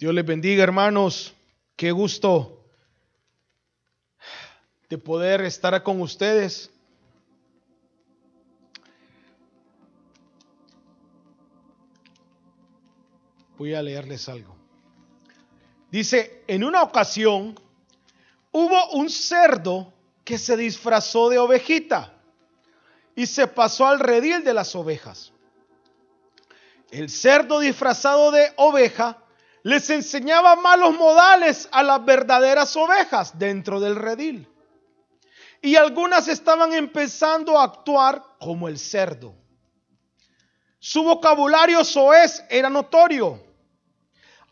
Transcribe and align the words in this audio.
Dios 0.00 0.14
les 0.14 0.24
bendiga, 0.24 0.62
hermanos. 0.62 1.34
Qué 1.76 1.92
gusto 1.92 2.64
de 4.88 4.96
poder 4.96 5.42
estar 5.42 5.82
con 5.82 6.00
ustedes. 6.00 6.70
Voy 13.58 13.74
a 13.74 13.82
leerles 13.82 14.26
algo. 14.30 14.56
Dice, 15.90 16.44
en 16.46 16.64
una 16.64 16.82
ocasión 16.82 17.60
hubo 18.52 18.92
un 18.92 19.10
cerdo 19.10 19.92
que 20.24 20.38
se 20.38 20.56
disfrazó 20.56 21.28
de 21.28 21.38
ovejita 21.38 22.14
y 23.14 23.26
se 23.26 23.46
pasó 23.46 23.86
al 23.86 24.00
redil 24.00 24.44
de 24.44 24.54
las 24.54 24.74
ovejas. 24.74 25.34
El 26.90 27.10
cerdo 27.10 27.60
disfrazado 27.60 28.30
de 28.30 28.50
oveja 28.56 29.26
les 29.62 29.90
enseñaba 29.90 30.56
malos 30.56 30.96
modales 30.96 31.68
a 31.72 31.82
las 31.82 32.04
verdaderas 32.04 32.74
ovejas 32.76 33.38
dentro 33.38 33.80
del 33.80 33.96
redil. 33.96 34.48
Y 35.62 35.76
algunas 35.76 36.28
estaban 36.28 36.72
empezando 36.72 37.58
a 37.58 37.64
actuar 37.64 38.22
como 38.38 38.68
el 38.68 38.78
cerdo. 38.78 39.34
Su 40.78 41.04
vocabulario 41.04 41.84
soez 41.84 42.42
era 42.48 42.70
notorio, 42.70 43.44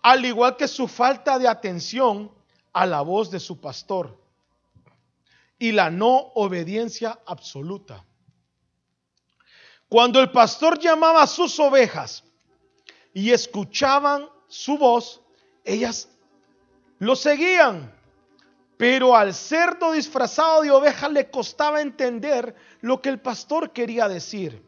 al 0.02 0.24
igual 0.26 0.56
que 0.56 0.68
su 0.68 0.86
falta 0.86 1.38
de 1.38 1.48
atención 1.48 2.30
a 2.74 2.84
la 2.84 3.00
voz 3.00 3.30
de 3.30 3.40
su 3.40 3.60
pastor 3.60 4.22
y 5.58 5.72
la 5.72 5.90
no 5.90 6.16
obediencia 6.34 7.18
absoluta. 7.26 8.04
Cuando 9.88 10.20
el 10.20 10.30
pastor 10.30 10.78
llamaba 10.78 11.22
a 11.22 11.26
sus 11.26 11.58
ovejas 11.58 12.22
y 13.14 13.30
escuchaban 13.30 14.28
su 14.48 14.76
voz, 14.78 15.20
ellas 15.64 16.08
lo 16.98 17.14
seguían. 17.14 17.94
Pero 18.76 19.16
al 19.16 19.34
cerdo 19.34 19.92
disfrazado 19.92 20.62
de 20.62 20.70
oveja 20.70 21.08
le 21.08 21.30
costaba 21.30 21.80
entender 21.80 22.54
lo 22.80 23.02
que 23.02 23.08
el 23.08 23.20
pastor 23.20 23.72
quería 23.72 24.08
decir. 24.08 24.62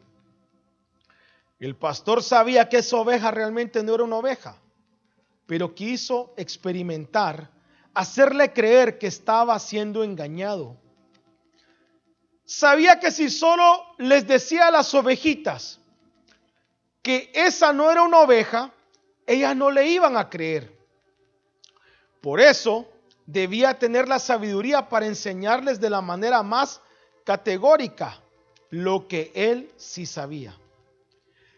El 1.59 1.75
pastor 1.75 2.21
sabía 2.21 2.67
que 2.67 2.77
esa 2.77 2.97
oveja 2.97 3.31
realmente 3.31 3.83
no 3.83 3.95
era 3.95 4.03
una 4.03 4.17
oveja, 4.17 4.57
pero 5.45 5.73
quiso 5.73 6.33
experimentar, 6.35 7.51
hacerle 7.93 8.51
creer 8.51 8.97
que 8.97 9.07
estaba 9.07 9.57
siendo 9.59 10.03
engañado. 10.03 10.75
Sabía 12.43 12.99
que 12.99 13.11
si 13.11 13.29
solo 13.29 13.85
les 13.97 14.27
decía 14.27 14.67
a 14.67 14.71
las 14.71 14.93
ovejitas 14.93 15.79
que 17.01 17.31
esa 17.33 17.71
no 17.71 17.89
era 17.91 18.03
una 18.03 18.19
oveja, 18.19 18.73
ellas 19.25 19.55
no 19.55 19.71
le 19.71 19.87
iban 19.87 20.17
a 20.17 20.29
creer. 20.29 20.77
Por 22.21 22.39
eso 22.39 22.87
debía 23.25 23.77
tener 23.79 24.07
la 24.07 24.19
sabiduría 24.19 24.89
para 24.89 25.05
enseñarles 25.05 25.79
de 25.79 25.89
la 25.89 26.01
manera 26.01 26.43
más 26.43 26.81
categórica 27.23 28.21
lo 28.69 29.07
que 29.07 29.31
él 29.33 29.71
sí 29.77 30.05
sabía. 30.05 30.57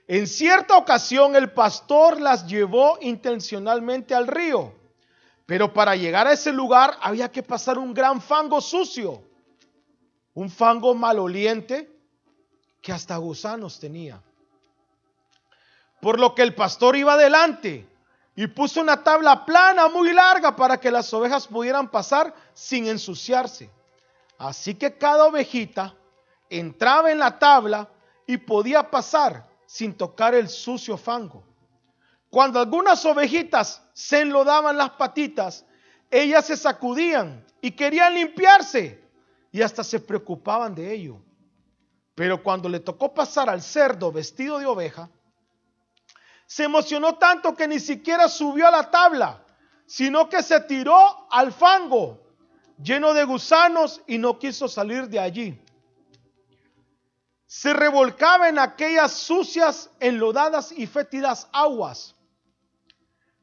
En 0.07 0.27
cierta 0.27 0.77
ocasión 0.77 1.35
el 1.35 1.51
pastor 1.51 2.19
las 2.19 2.45
llevó 2.47 2.97
intencionalmente 3.01 4.13
al 4.13 4.27
río, 4.27 4.73
pero 5.45 5.73
para 5.73 5.95
llegar 5.95 6.27
a 6.27 6.33
ese 6.33 6.51
lugar 6.51 6.97
había 7.01 7.31
que 7.31 7.43
pasar 7.43 7.77
un 7.77 7.93
gran 7.93 8.21
fango 8.21 8.59
sucio, 8.59 9.23
un 10.33 10.49
fango 10.49 10.93
maloliente 10.93 11.89
que 12.81 12.91
hasta 12.91 13.15
gusanos 13.17 13.79
tenía. 13.79 14.21
Por 16.03 16.19
lo 16.19 16.35
que 16.35 16.41
el 16.41 16.53
pastor 16.53 16.97
iba 16.97 17.13
adelante 17.13 17.87
y 18.35 18.47
puso 18.47 18.81
una 18.81 19.01
tabla 19.01 19.45
plana 19.45 19.87
muy 19.87 20.11
larga 20.11 20.53
para 20.53 20.77
que 20.77 20.91
las 20.91 21.13
ovejas 21.13 21.47
pudieran 21.47 21.89
pasar 21.89 22.35
sin 22.53 22.87
ensuciarse. 22.87 23.69
Así 24.37 24.75
que 24.75 24.97
cada 24.97 25.27
ovejita 25.27 25.95
entraba 26.49 27.09
en 27.09 27.19
la 27.19 27.39
tabla 27.39 27.87
y 28.27 28.35
podía 28.35 28.91
pasar 28.91 29.47
sin 29.65 29.93
tocar 29.93 30.35
el 30.35 30.49
sucio 30.49 30.97
fango. 30.97 31.41
Cuando 32.29 32.59
algunas 32.59 33.05
ovejitas 33.05 33.81
se 33.93 34.23
enlodaban 34.23 34.75
las 34.75 34.89
patitas, 34.89 35.65
ellas 36.11 36.45
se 36.45 36.57
sacudían 36.57 37.45
y 37.61 37.71
querían 37.71 38.13
limpiarse 38.13 39.01
y 39.53 39.61
hasta 39.61 39.85
se 39.85 40.01
preocupaban 40.01 40.75
de 40.75 40.93
ello. 40.93 41.21
Pero 42.13 42.43
cuando 42.43 42.67
le 42.67 42.81
tocó 42.81 43.13
pasar 43.13 43.49
al 43.49 43.61
cerdo 43.61 44.11
vestido 44.11 44.59
de 44.59 44.65
oveja, 44.65 45.09
se 46.53 46.65
emocionó 46.65 47.15
tanto 47.15 47.55
que 47.55 47.67
ni 47.67 47.79
siquiera 47.79 48.29
subió 48.29 48.67
a 48.67 48.71
la 48.71 48.91
tabla, 48.91 49.43
sino 49.87 50.29
que 50.29 50.43
se 50.43 50.59
tiró 50.59 51.27
al 51.31 51.51
fango 51.51 52.21
lleno 52.77 53.15
de 53.15 53.23
gusanos 53.23 54.03
y 54.05 54.19
no 54.19 54.37
quiso 54.37 54.67
salir 54.67 55.07
de 55.07 55.19
allí. 55.19 55.59
Se 57.47 57.73
revolcaba 57.73 58.49
en 58.49 58.59
aquellas 58.59 59.13
sucias, 59.13 59.89
enlodadas 59.99 60.71
y 60.71 60.85
fétidas 60.85 61.47
aguas. 61.51 62.15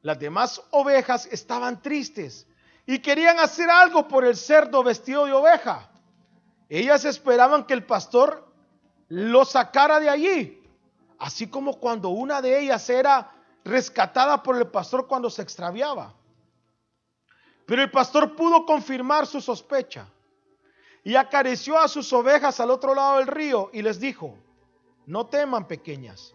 Las 0.01 0.17
demás 0.17 0.61
ovejas 0.71 1.27
estaban 1.33 1.81
tristes 1.81 2.47
y 2.85 2.99
querían 2.99 3.39
hacer 3.39 3.69
algo 3.69 4.07
por 4.07 4.23
el 4.23 4.37
cerdo 4.37 4.83
vestido 4.83 5.25
de 5.25 5.33
oveja. 5.33 5.91
Ellas 6.69 7.03
esperaban 7.03 7.65
que 7.65 7.73
el 7.73 7.85
pastor 7.85 8.49
lo 9.09 9.43
sacara 9.43 9.99
de 9.99 10.09
allí, 10.09 10.60
Así 11.21 11.45
como 11.45 11.79
cuando 11.79 12.09
una 12.09 12.41
de 12.41 12.59
ellas 12.59 12.89
era 12.89 13.31
rescatada 13.63 14.41
por 14.41 14.57
el 14.57 14.65
pastor 14.65 15.05
cuando 15.05 15.29
se 15.29 15.43
extraviaba. 15.43 16.15
Pero 17.67 17.83
el 17.83 17.91
pastor 17.91 18.35
pudo 18.35 18.65
confirmar 18.65 19.27
su 19.27 19.39
sospecha 19.39 20.07
y 21.03 21.15
acarició 21.15 21.77
a 21.77 21.87
sus 21.87 22.11
ovejas 22.11 22.59
al 22.59 22.71
otro 22.71 22.95
lado 22.95 23.19
del 23.19 23.27
río 23.27 23.69
y 23.71 23.83
les 23.83 23.99
dijo, 23.99 24.35
no 25.05 25.27
teman 25.27 25.67
pequeñas, 25.67 26.33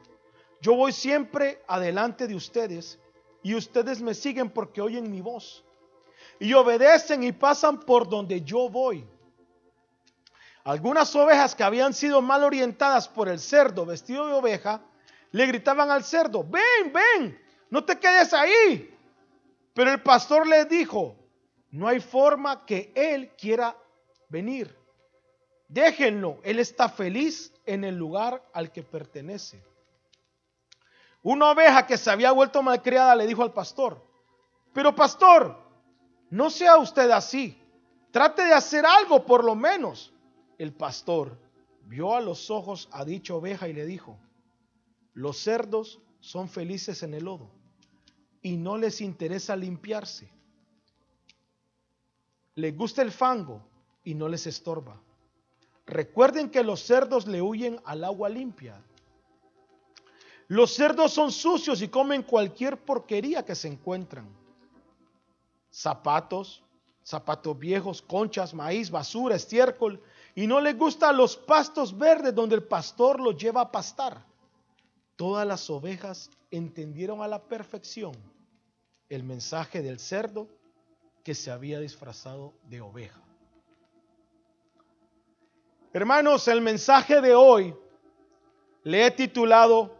yo 0.61 0.77
voy 0.77 0.93
siempre 0.93 1.65
adelante 1.67 2.29
de 2.29 2.37
ustedes 2.37 3.01
y 3.43 3.57
ustedes 3.57 4.01
me 4.01 4.15
siguen 4.15 4.51
porque 4.51 4.81
oyen 4.81 5.11
mi 5.11 5.21
voz 5.21 5.65
y 6.39 6.53
obedecen 6.55 7.25
y 7.25 7.33
pasan 7.33 7.81
por 7.81 8.09
donde 8.09 8.41
yo 8.43 8.69
voy. 8.69 9.05
Algunas 10.67 11.15
ovejas 11.15 11.55
que 11.55 11.63
habían 11.63 11.95
sido 11.95 12.21
mal 12.21 12.43
orientadas 12.43 13.07
por 13.07 13.29
el 13.29 13.39
cerdo 13.39 13.87
vestido 13.87 14.27
de 14.27 14.33
oveja, 14.33 14.81
le 15.31 15.47
gritaban 15.47 15.93
al 15.93 16.03
cerdo, 16.03 16.43
ven, 16.43 16.93
ven, 16.93 17.41
no 17.71 17.85
te 17.85 18.01
quedes 18.01 18.35
ahí. 18.35 18.93
Pero 19.73 19.93
el 19.93 20.03
pastor 20.03 20.45
le 20.45 20.65
dijo, 20.65 21.15
no 21.71 21.87
hay 21.87 22.01
forma 22.01 22.67
que 22.67 22.91
él 22.97 23.31
quiera 23.39 23.77
venir. 24.29 24.77
Déjenlo, 25.69 26.41
él 26.43 26.59
está 26.59 26.89
feliz 26.89 27.53
en 27.65 27.85
el 27.85 27.95
lugar 27.95 28.43
al 28.53 28.73
que 28.73 28.83
pertenece. 28.83 29.63
Una 31.23 31.53
oveja 31.53 31.87
que 31.87 31.97
se 31.97 32.11
había 32.11 32.33
vuelto 32.33 32.61
malcriada 32.61 33.15
le 33.15 33.29
dijo 33.29 33.45
al 33.45 33.53
pastor, 33.53 34.05
pero 34.73 34.97
pastor, 34.97 35.57
no 36.29 36.51
sea 36.51 36.77
usted 36.79 37.09
así, 37.13 37.57
trate 38.11 38.45
de 38.45 38.53
hacer 38.53 38.85
algo 38.85 39.25
por 39.25 39.45
lo 39.45 39.55
menos 39.55 40.13
el 40.59 40.73
pastor 40.73 41.39
vio 41.85 42.15
a 42.15 42.21
los 42.21 42.51
ojos 42.51 42.89
a 42.93 43.05
dicha 43.05 43.35
oveja 43.35 43.69
y 43.69 43.73
le 43.73 43.87
dijo, 43.87 44.19
los 45.15 45.39
cerdos 45.39 46.01
son 46.21 46.49
felices 46.49 47.03
en 47.03 47.15
el 47.15 47.25
lodo 47.25 47.51
y 48.43 48.57
no 48.57 48.77
les 48.77 49.01
interesa 49.01 49.57
limpiarse. 49.57 50.31
Les 52.55 52.77
gusta 52.77 53.03
el 53.03 53.13
fango 53.13 53.63
y 54.05 54.15
no 54.15 54.29
les 54.29 54.47
estorba. 54.47 55.01
Recuerden 55.87 56.51
que 56.51 56.63
los 56.63 56.81
cerdos 56.81 57.27
le 57.27 57.43
huyen 57.43 57.81
al 57.85 58.03
agua 58.05 58.29
limpia. 58.29 58.83
Los 60.49 60.75
cerdos 60.75 61.13
son 61.13 61.33
sucios 61.33 61.83
y 61.83 61.89
comen 61.89 62.23
cualquier 62.23 62.77
porquería 62.79 63.45
que 63.45 63.55
se 63.55 63.69
encuentran. 63.69 64.29
Zapatos, 65.71 66.63
zapatos 67.05 67.59
viejos, 67.59 68.01
conchas, 68.01 68.55
maíz, 68.55 68.91
basura, 68.91 69.37
estiércol 69.37 70.01
y 70.37 70.47
no 70.47 70.61
le 70.61 70.75
gustan 70.75 71.17
los 71.17 71.35
pastos 71.35 71.97
verdes 71.97 72.35
donde 72.35 72.55
el 72.55 72.63
pastor 72.63 73.19
los 73.19 73.39
lleva 73.39 73.63
a 73.63 73.73
pastar. 73.73 74.23
Todas 75.17 75.47
las 75.47 75.71
ovejas 75.71 76.31
entendieron 76.51 77.23
a 77.23 77.27
la 77.27 77.43
perfección 77.43 78.15
el 79.09 79.23
mensaje 79.23 79.81
del 79.81 79.99
cerdo 79.99 80.47
que 81.25 81.35
se 81.35 81.51
había 81.51 81.81
disfrazado 81.81 82.53
de 82.65 82.83
oveja. 82.83 83.19
Hermanos, 85.95 86.47
el 86.49 86.61
mensaje 86.61 87.23
de 87.23 87.35
hoy 87.35 87.75
le 88.83 89.07
he 89.07 89.11
titulado 89.13 89.97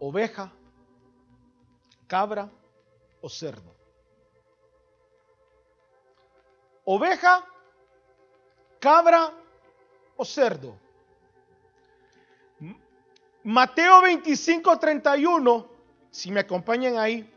oveja, 0.00 0.52
cabra 2.08 2.50
o 3.20 3.28
cerdo. 3.28 3.76
Oveja 6.84 7.44
cabra 8.78 9.32
o 10.16 10.24
cerdo. 10.24 10.76
Mateo 13.44 14.02
25, 14.02 14.78
31 14.78 15.78
si 16.10 16.30
me 16.30 16.40
acompañan 16.40 16.98
ahí, 16.98 17.30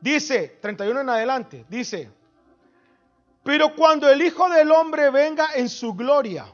dice, 0.00 0.58
31 0.60 1.00
en 1.00 1.08
adelante, 1.08 1.64
dice, 1.68 2.10
pero 3.42 3.74
cuando 3.74 4.08
el 4.08 4.20
Hijo 4.22 4.48
del 4.48 4.70
Hombre 4.70 5.10
venga 5.10 5.54
en 5.54 5.68
su 5.68 5.94
gloria 5.94 6.46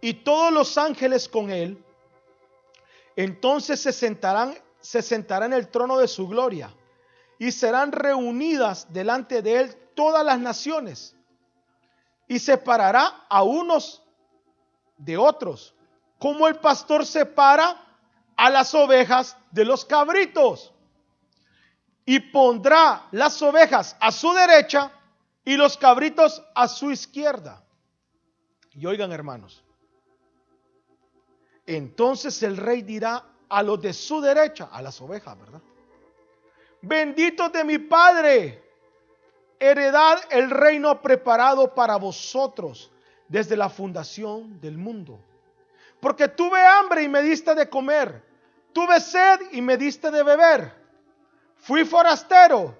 y 0.00 0.14
todos 0.14 0.52
los 0.52 0.78
ángeles 0.78 1.28
con 1.28 1.50
él, 1.50 1.82
entonces 3.16 3.80
se 3.80 3.92
sentarán, 3.92 4.56
se 4.80 5.02
sentará 5.02 5.46
en 5.46 5.52
el 5.52 5.68
trono 5.68 5.98
de 5.98 6.08
su 6.08 6.28
gloria 6.28 6.74
y 7.38 7.52
serán 7.52 7.92
reunidas 7.92 8.92
delante 8.92 9.42
de 9.42 9.60
él 9.60 9.74
todas 9.94 10.24
las 10.24 10.38
naciones 10.38 11.16
y 12.30 12.38
separará 12.38 13.26
a 13.28 13.42
unos 13.42 14.04
de 14.96 15.16
otros, 15.16 15.74
como 16.16 16.46
el 16.46 16.60
pastor 16.60 17.04
separa 17.04 17.84
a 18.36 18.48
las 18.50 18.72
ovejas 18.72 19.36
de 19.50 19.64
los 19.64 19.84
cabritos. 19.84 20.72
Y 22.06 22.20
pondrá 22.20 23.08
las 23.10 23.42
ovejas 23.42 23.96
a 23.98 24.12
su 24.12 24.32
derecha 24.32 24.92
y 25.44 25.56
los 25.56 25.76
cabritos 25.76 26.40
a 26.54 26.68
su 26.68 26.92
izquierda. 26.92 27.64
Y 28.74 28.86
oigan 28.86 29.10
hermanos, 29.10 29.64
entonces 31.66 32.40
el 32.44 32.56
rey 32.56 32.82
dirá 32.82 33.24
a 33.48 33.60
los 33.64 33.80
de 33.80 33.92
su 33.92 34.20
derecha, 34.20 34.68
a 34.70 34.80
las 34.80 35.00
ovejas, 35.00 35.36
¿verdad? 35.36 35.62
Benditos 36.80 37.50
de 37.50 37.64
mi 37.64 37.78
Padre, 37.78 38.69
heredad 39.60 40.18
el 40.30 40.50
reino 40.50 41.00
preparado 41.02 41.74
para 41.74 41.96
vosotros 41.96 42.90
desde 43.28 43.56
la 43.56 43.68
fundación 43.68 44.60
del 44.60 44.76
mundo. 44.76 45.20
Porque 46.00 46.26
tuve 46.26 46.60
hambre 46.60 47.02
y 47.02 47.08
me 47.08 47.22
diste 47.22 47.54
de 47.54 47.68
comer, 47.68 48.24
tuve 48.72 48.98
sed 49.00 49.40
y 49.52 49.60
me 49.60 49.76
diste 49.76 50.10
de 50.10 50.22
beber, 50.22 50.72
fui 51.56 51.84
forastero 51.84 52.74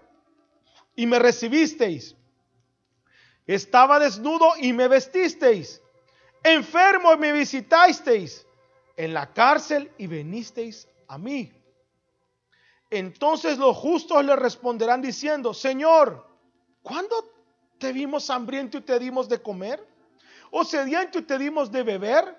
y 0.96 1.06
me 1.06 1.18
recibisteis, 1.18 2.16
estaba 3.46 3.98
desnudo 3.98 4.54
y 4.58 4.72
me 4.72 4.88
vestisteis, 4.88 5.82
enfermo 6.42 7.12
y 7.12 7.18
me 7.18 7.32
visitasteis, 7.32 8.46
en 8.96 9.14
la 9.14 9.32
cárcel 9.32 9.90
y 9.98 10.06
venisteis 10.06 10.88
a 11.08 11.16
mí. 11.16 11.52
Entonces 12.90 13.56
los 13.56 13.76
justos 13.76 14.24
le 14.24 14.36
responderán 14.36 15.00
diciendo, 15.00 15.54
Señor, 15.54 16.29
¿cuándo 16.82 17.16
te 17.78 17.92
vimos 17.92 18.30
hambriento 18.30 18.78
y 18.78 18.82
te 18.82 18.98
dimos 18.98 19.28
de 19.28 19.40
comer? 19.40 19.86
¿O 20.50 20.64
sediento 20.64 21.18
y 21.18 21.22
te 21.22 21.38
dimos 21.38 21.70
de 21.70 21.82
beber? 21.82 22.36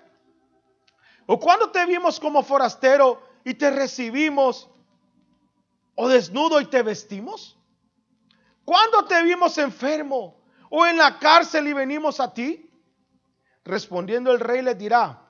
¿O 1.26 1.38
cuándo 1.38 1.70
te 1.70 1.84
vimos 1.86 2.20
como 2.20 2.42
forastero 2.42 3.22
y 3.44 3.54
te 3.54 3.70
recibimos? 3.70 4.68
¿O 5.94 6.08
desnudo 6.08 6.60
y 6.60 6.66
te 6.66 6.82
vestimos? 6.82 7.58
¿Cuándo 8.64 9.04
te 9.04 9.22
vimos 9.22 9.58
enfermo 9.58 10.40
o 10.70 10.86
en 10.86 10.96
la 10.96 11.18
cárcel 11.18 11.66
y 11.68 11.72
venimos 11.72 12.20
a 12.20 12.32
ti? 12.32 12.70
Respondiendo 13.64 14.32
el 14.32 14.40
rey 14.40 14.62
le 14.62 14.74
dirá, 14.74 15.22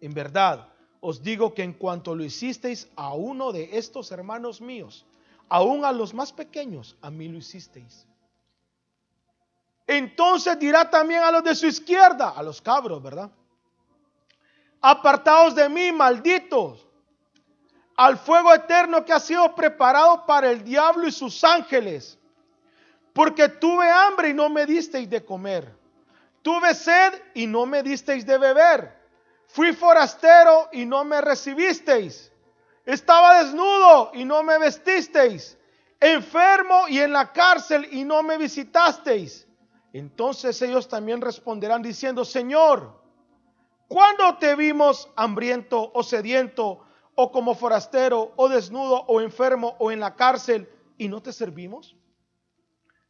en 0.00 0.12
verdad, 0.12 0.68
os 1.00 1.22
digo 1.22 1.54
que 1.54 1.62
en 1.62 1.72
cuanto 1.72 2.14
lo 2.14 2.24
hicisteis 2.24 2.88
a 2.96 3.14
uno 3.14 3.52
de 3.52 3.78
estos 3.78 4.10
hermanos 4.10 4.60
míos, 4.60 5.06
aún 5.48 5.84
a 5.84 5.92
los 5.92 6.12
más 6.12 6.32
pequeños, 6.32 6.96
a 7.00 7.10
mí 7.10 7.28
lo 7.28 7.38
hicisteis. 7.38 8.06
Entonces 9.86 10.58
dirá 10.58 10.90
también 10.90 11.22
a 11.22 11.30
los 11.30 11.44
de 11.44 11.54
su 11.54 11.66
izquierda, 11.66 12.30
a 12.30 12.42
los 12.42 12.60
cabros, 12.60 13.02
¿verdad? 13.02 13.30
Apartaos 14.80 15.54
de 15.54 15.68
mí, 15.68 15.92
malditos, 15.92 16.86
al 17.96 18.18
fuego 18.18 18.52
eterno 18.52 19.04
que 19.04 19.12
ha 19.12 19.20
sido 19.20 19.54
preparado 19.54 20.26
para 20.26 20.50
el 20.50 20.62
diablo 20.64 21.06
y 21.06 21.12
sus 21.12 21.42
ángeles. 21.44 22.18
Porque 23.12 23.48
tuve 23.48 23.90
hambre 23.90 24.30
y 24.30 24.34
no 24.34 24.50
me 24.50 24.66
disteis 24.66 25.08
de 25.08 25.24
comer. 25.24 25.72
Tuve 26.42 26.74
sed 26.74 27.14
y 27.34 27.46
no 27.46 27.64
me 27.64 27.82
disteis 27.82 28.26
de 28.26 28.36
beber. 28.36 28.94
Fui 29.46 29.72
forastero 29.72 30.68
y 30.72 30.84
no 30.84 31.04
me 31.04 31.20
recibisteis. 31.20 32.30
Estaba 32.86 33.42
desnudo 33.42 34.12
y 34.14 34.24
no 34.24 34.44
me 34.44 34.58
vestisteis. 34.58 35.58
Enfermo 35.98 36.86
y 36.88 37.00
en 37.00 37.12
la 37.12 37.32
cárcel 37.32 37.88
y 37.90 38.04
no 38.04 38.22
me 38.22 38.38
visitasteis. 38.38 39.46
Entonces 39.92 40.60
ellos 40.62 40.88
también 40.88 41.20
responderán 41.20 41.82
diciendo, 41.82 42.24
Señor, 42.24 43.02
¿cuándo 43.88 44.36
te 44.38 44.54
vimos 44.54 45.10
hambriento 45.16 45.90
o 45.92 46.02
sediento 46.02 46.80
o 47.16 47.32
como 47.32 47.54
forastero 47.54 48.32
o 48.36 48.48
desnudo 48.48 49.04
o 49.08 49.20
enfermo 49.20 49.74
o 49.80 49.90
en 49.90 49.98
la 49.98 50.14
cárcel 50.14 50.68
y 50.96 51.08
no 51.08 51.20
te 51.20 51.32
servimos? 51.32 51.96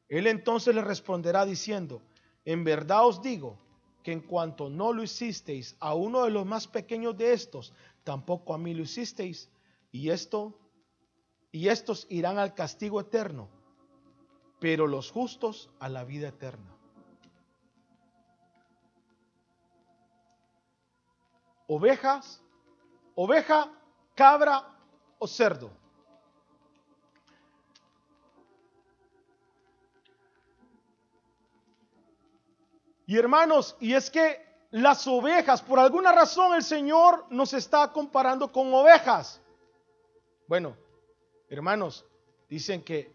Él 0.09 0.27
entonces 0.27 0.75
le 0.75 0.81
responderá 0.81 1.45
diciendo, 1.45 2.01
en 2.45 2.65
verdad 2.65 3.07
os 3.07 3.21
digo, 3.21 3.59
que 4.03 4.13
en 4.13 4.21
cuanto 4.21 4.71
no 4.71 4.93
lo 4.93 5.03
hicisteis 5.03 5.77
a 5.81 5.95
uno 5.95 6.23
de 6.23 6.31
los 6.31 6.47
más 6.47 6.69
pequeños 6.69 7.19
de 7.19 7.33
estos, 7.33 7.75
tampoco 8.05 8.55
a 8.55 8.59
mí 8.59 8.73
lo 8.73 8.85
hicisteis. 8.85 9.51
Y 9.97 10.11
esto 10.11 10.53
y 11.51 11.69
estos 11.71 12.07
irán 12.11 12.37
al 12.37 12.53
castigo 12.53 13.01
eterno, 13.01 13.49
pero 14.61 14.87
los 14.87 15.11
justos 15.11 15.71
a 15.79 15.89
la 15.89 16.05
vida 16.05 16.29
eterna. 16.29 16.77
Ovejas, 21.67 22.43
oveja, 23.15 23.73
cabra 24.15 24.69
o 25.19 25.27
cerdo. 25.27 25.71
Y 33.07 33.17
hermanos, 33.17 33.79
y 33.81 33.95
es 33.95 34.11
que 34.11 34.45
las 34.73 35.07
ovejas, 35.07 35.63
por 35.63 35.79
alguna 35.79 36.13
razón 36.13 36.55
el 36.55 36.63
Señor 36.63 37.25
nos 37.31 37.55
está 37.55 37.91
comparando 37.95 38.53
con 38.53 38.75
ovejas. 38.75 39.41
Bueno, 40.47 40.77
hermanos, 41.49 42.05
dicen 42.49 42.83
que, 42.83 43.15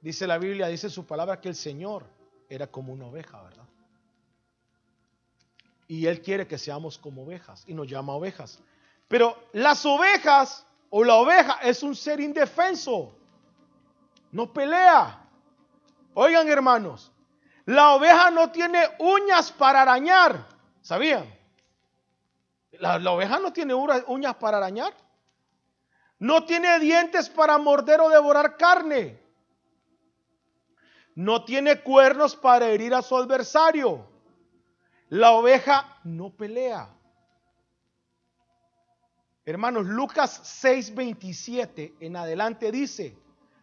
dice 0.00 0.26
la 0.26 0.38
Biblia, 0.38 0.68
dice 0.68 0.88
su 0.88 1.06
palabra 1.06 1.40
que 1.40 1.48
el 1.48 1.56
Señor 1.56 2.04
era 2.48 2.66
como 2.66 2.92
una 2.92 3.06
oveja, 3.06 3.42
¿verdad? 3.42 3.66
Y 5.88 6.06
Él 6.06 6.22
quiere 6.22 6.46
que 6.46 6.58
seamos 6.58 6.98
como 6.98 7.24
ovejas 7.24 7.64
y 7.66 7.74
nos 7.74 7.88
llama 7.88 8.14
ovejas. 8.14 8.60
Pero 9.08 9.36
las 9.52 9.84
ovejas 9.84 10.66
o 10.88 11.02
la 11.02 11.16
oveja 11.16 11.58
es 11.62 11.82
un 11.82 11.96
ser 11.96 12.20
indefenso, 12.20 13.12
no 14.30 14.52
pelea. 14.52 15.28
Oigan 16.14 16.48
hermanos, 16.48 17.10
la 17.64 17.94
oveja 17.94 18.30
no 18.30 18.50
tiene 18.50 18.84
uñas 18.98 19.52
para 19.52 19.82
arañar. 19.82 20.46
¿Sabían? 20.82 21.24
La, 22.72 22.96
oveja 23.12 23.38
no 23.38 23.52
tiene 23.52 23.74
uñas 23.74 24.34
para 24.36 24.56
arañar. 24.56 24.94
No 26.20 26.44
tiene 26.44 26.78
dientes 26.78 27.30
para 27.30 27.56
morder 27.56 28.00
o 28.02 28.10
devorar 28.10 28.58
carne. 28.58 29.18
No 31.14 31.44
tiene 31.44 31.80
cuernos 31.80 32.36
para 32.36 32.68
herir 32.68 32.94
a 32.94 33.02
su 33.02 33.16
adversario. 33.16 34.06
La 35.08 35.32
oveja 35.32 35.98
no 36.04 36.30
pelea. 36.30 36.94
Hermanos, 39.46 39.86
Lucas 39.86 40.62
6:27 40.62 41.94
en 42.00 42.16
adelante 42.16 42.70
dice, 42.70 43.16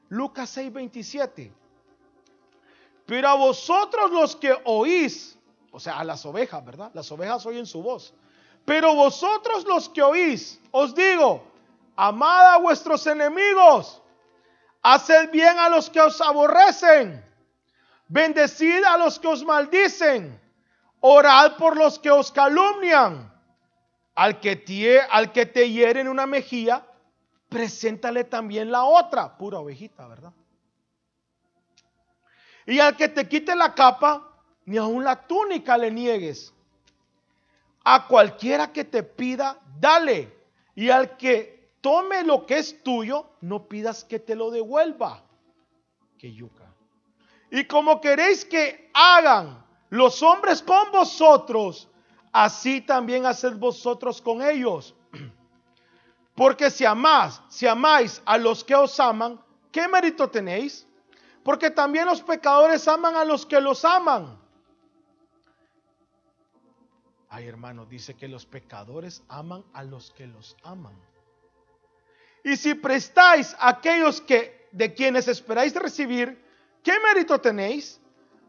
Lucas 0.09 0.57
6:27. 0.57 1.53
Pero 3.05 3.27
a 3.29 3.35
vosotros 3.35 4.11
los 4.11 4.35
que 4.35 4.57
oís, 4.65 5.37
o 5.71 5.79
sea, 5.79 5.99
a 5.99 6.03
las 6.03 6.25
ovejas, 6.25 6.65
¿verdad? 6.65 6.89
Las 6.95 7.11
ovejas 7.11 7.45
oyen 7.45 7.67
su 7.67 7.83
voz. 7.83 8.15
Pero 8.65 8.95
vosotros 8.95 9.63
los 9.65 9.87
que 9.87 10.01
oís, 10.01 10.59
os 10.71 10.93
digo, 10.93 11.43
amad 11.97 12.53
a 12.53 12.57
vuestros 12.59 13.05
enemigos, 13.07 14.01
haced 14.83 15.31
bien 15.31 15.57
a 15.59 15.67
los 15.67 15.89
que 15.89 15.99
os 15.99 16.21
aborrecen, 16.21 17.25
bendecid 18.07 18.83
a 18.85 18.97
los 18.97 19.19
que 19.19 19.27
os 19.27 19.43
maldicen, 19.43 20.39
orad 21.01 21.57
por 21.57 21.75
los 21.75 21.99
que 21.99 22.11
os 22.11 22.31
calumnian. 22.31 23.35
Al 24.15 24.39
que, 24.39 24.55
te, 24.55 24.99
al 24.99 25.31
que 25.31 25.45
te 25.45 25.69
hiere 25.69 25.99
en 26.01 26.07
una 26.07 26.25
mejilla, 26.25 26.83
preséntale 27.49 28.23
también 28.23 28.71
la 28.71 28.83
otra, 28.83 29.37
pura 29.37 29.59
ovejita, 29.59 30.07
¿verdad? 30.07 30.33
Y 32.65 32.79
al 32.79 32.97
que 32.97 33.09
te 33.09 33.27
quite 33.29 33.55
la 33.55 33.75
capa, 33.75 34.27
ni 34.65 34.77
aun 34.77 35.03
la 35.03 35.27
túnica 35.27 35.77
le 35.77 35.91
niegues. 35.91 36.51
A 37.83 38.07
cualquiera 38.07 38.73
que 38.73 38.83
te 38.83 39.03
pida, 39.03 39.59
dale. 39.79 40.35
Y 40.73 40.89
al 40.89 41.15
que 41.15 41.56
tome 41.81 42.23
lo 42.23 42.45
que 42.45 42.59
es 42.59 42.83
tuyo, 42.83 43.25
no 43.41 43.67
pidas 43.67 44.03
que 44.03 44.19
te 44.19 44.35
lo 44.35 44.51
devuelva. 44.51 45.23
Que 46.17 46.33
yuca. 46.33 46.73
Y 47.49 47.65
como 47.65 48.01
queréis 48.01 48.43
que 48.43 48.89
hagan 48.93 49.65
los 49.89 50.21
hombres 50.21 50.61
con 50.61 50.91
vosotros, 50.91 51.89
así 52.31 52.81
también 52.81 53.25
haced 53.25 53.55
vosotros 53.57 54.21
con 54.21 54.41
ellos. 54.41 54.95
Porque 56.35 56.69
si 56.69 56.85
amás, 56.85 57.41
si 57.49 57.67
amáis 57.67 58.21
a 58.25 58.37
los 58.37 58.63
que 58.63 58.75
os 58.75 58.99
aman, 58.99 59.41
¿qué 59.71 59.87
mérito 59.87 60.29
tenéis? 60.29 60.87
Porque 61.43 61.71
también 61.71 62.05
los 62.05 62.21
pecadores 62.21 62.87
aman 62.87 63.15
a 63.15 63.23
los 63.23 63.45
que 63.45 63.61
los 63.61 63.85
aman. 63.85 64.37
Ay, 67.29 67.47
hermano, 67.47 67.85
dice 67.85 68.15
que 68.15 68.27
los 68.27 68.45
pecadores 68.45 69.23
aman 69.27 69.63
a 69.73 69.83
los 69.83 70.11
que 70.11 70.27
los 70.27 70.57
aman. 70.63 70.93
Y 72.47 72.55
si 72.55 72.75
prestáis 72.75 73.53
a 73.59 73.67
aquellos 73.67 74.21
que 74.21 74.69
de 74.71 74.93
quienes 74.93 75.27
esperáis 75.27 75.75
recibir, 75.75 76.41
¿qué 76.81 76.93
mérito 76.97 77.41
tenéis? 77.41 77.99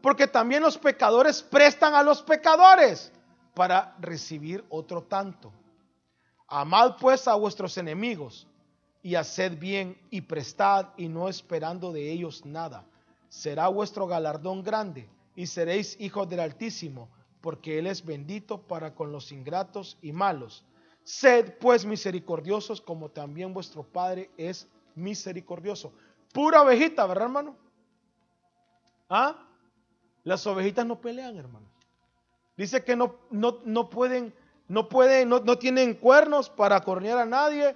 Porque 0.01 0.25
también 0.25 0.63
los 0.63 0.77
pecadores 0.77 1.43
prestan 1.43 1.93
a 1.93 2.01
los 2.01 2.21
pecadores 2.21 3.11
para 3.53 3.97
recibir 3.99 4.63
otro 4.69 5.03
tanto. 5.03 5.51
Amad 6.47 6.95
pues 6.97 7.27
a 7.27 7.35
vuestros 7.35 7.77
enemigos 7.77 8.47
y 9.03 9.15
haced 9.15 9.59
bien 9.59 9.99
y 10.09 10.21
prestad 10.21 10.91
y 10.95 11.09
no 11.09 11.27
esperando 11.27 11.91
de 11.91 12.09
ellos 12.09 12.45
nada. 12.45 12.85
Será 13.27 13.67
vuestro 13.67 14.07
galardón 14.07 14.63
grande 14.63 15.09
y 15.35 15.45
seréis 15.45 15.99
hijos 15.99 16.29
del 16.29 16.39
Altísimo, 16.39 17.09
porque 17.41 17.77
Él 17.77 17.85
es 17.85 18.05
bendito 18.05 18.61
para 18.61 18.95
con 18.95 19.11
los 19.11 19.33
ingratos 19.33 19.97
y 20.01 20.13
malos. 20.13 20.63
Sed 21.03 21.57
pues 21.59 21.85
misericordiosos 21.85 22.81
como 22.81 23.09
también 23.09 23.53
vuestro 23.53 23.83
Padre 23.83 24.29
es 24.37 24.67
misericordioso. 24.95 25.91
Pura 26.33 26.61
ovejita, 26.61 27.05
¿verdad, 27.07 27.25
hermano? 27.25 27.55
¿Ah? 29.09 29.47
Las 30.23 30.45
ovejitas 30.45 30.85
no 30.85 31.01
pelean, 31.01 31.37
hermano. 31.37 31.65
Dice 32.55 32.83
que 32.83 32.95
no, 32.95 33.15
no, 33.31 33.89
pueden, 33.89 34.33
no 34.67 34.89
pueden, 34.89 35.29
no, 35.29 35.57
tienen 35.57 35.93
cuernos 35.95 36.49
para 36.49 36.81
cornear 36.81 37.17
a 37.17 37.25
nadie, 37.25 37.75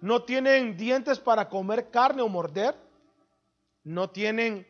no 0.00 0.22
tienen 0.22 0.76
dientes 0.76 1.20
para 1.20 1.48
comer 1.48 1.90
carne 1.90 2.22
o 2.22 2.28
morder, 2.28 2.74
no 3.84 4.10
tienen 4.10 4.66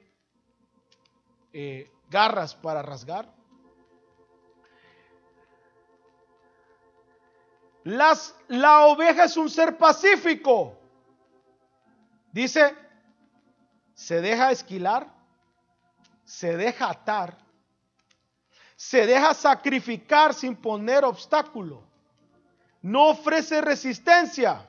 eh, 1.53 1.91
garras 2.11 2.55
para 2.55 2.83
rasgar. 2.83 3.33
Las, 7.85 8.35
la 8.49 8.87
oveja 8.87 9.25
es 9.25 9.37
un 9.37 9.51
ser 9.51 9.77
pacífico. 9.77 10.77
Dice, 12.33 12.77
se 13.95 14.21
deja 14.21 14.51
esquilar, 14.51 15.07
se 16.25 16.57
deja 16.57 16.91
atar, 16.91 17.37
se 18.77 19.07
deja 19.07 19.35
sacrificar 19.35 20.33
sin 20.33 20.57
poner 20.57 21.05
obstáculo, 21.05 21.83
no 22.81 23.09
ofrece 23.11 23.61
resistencia. 23.61 24.69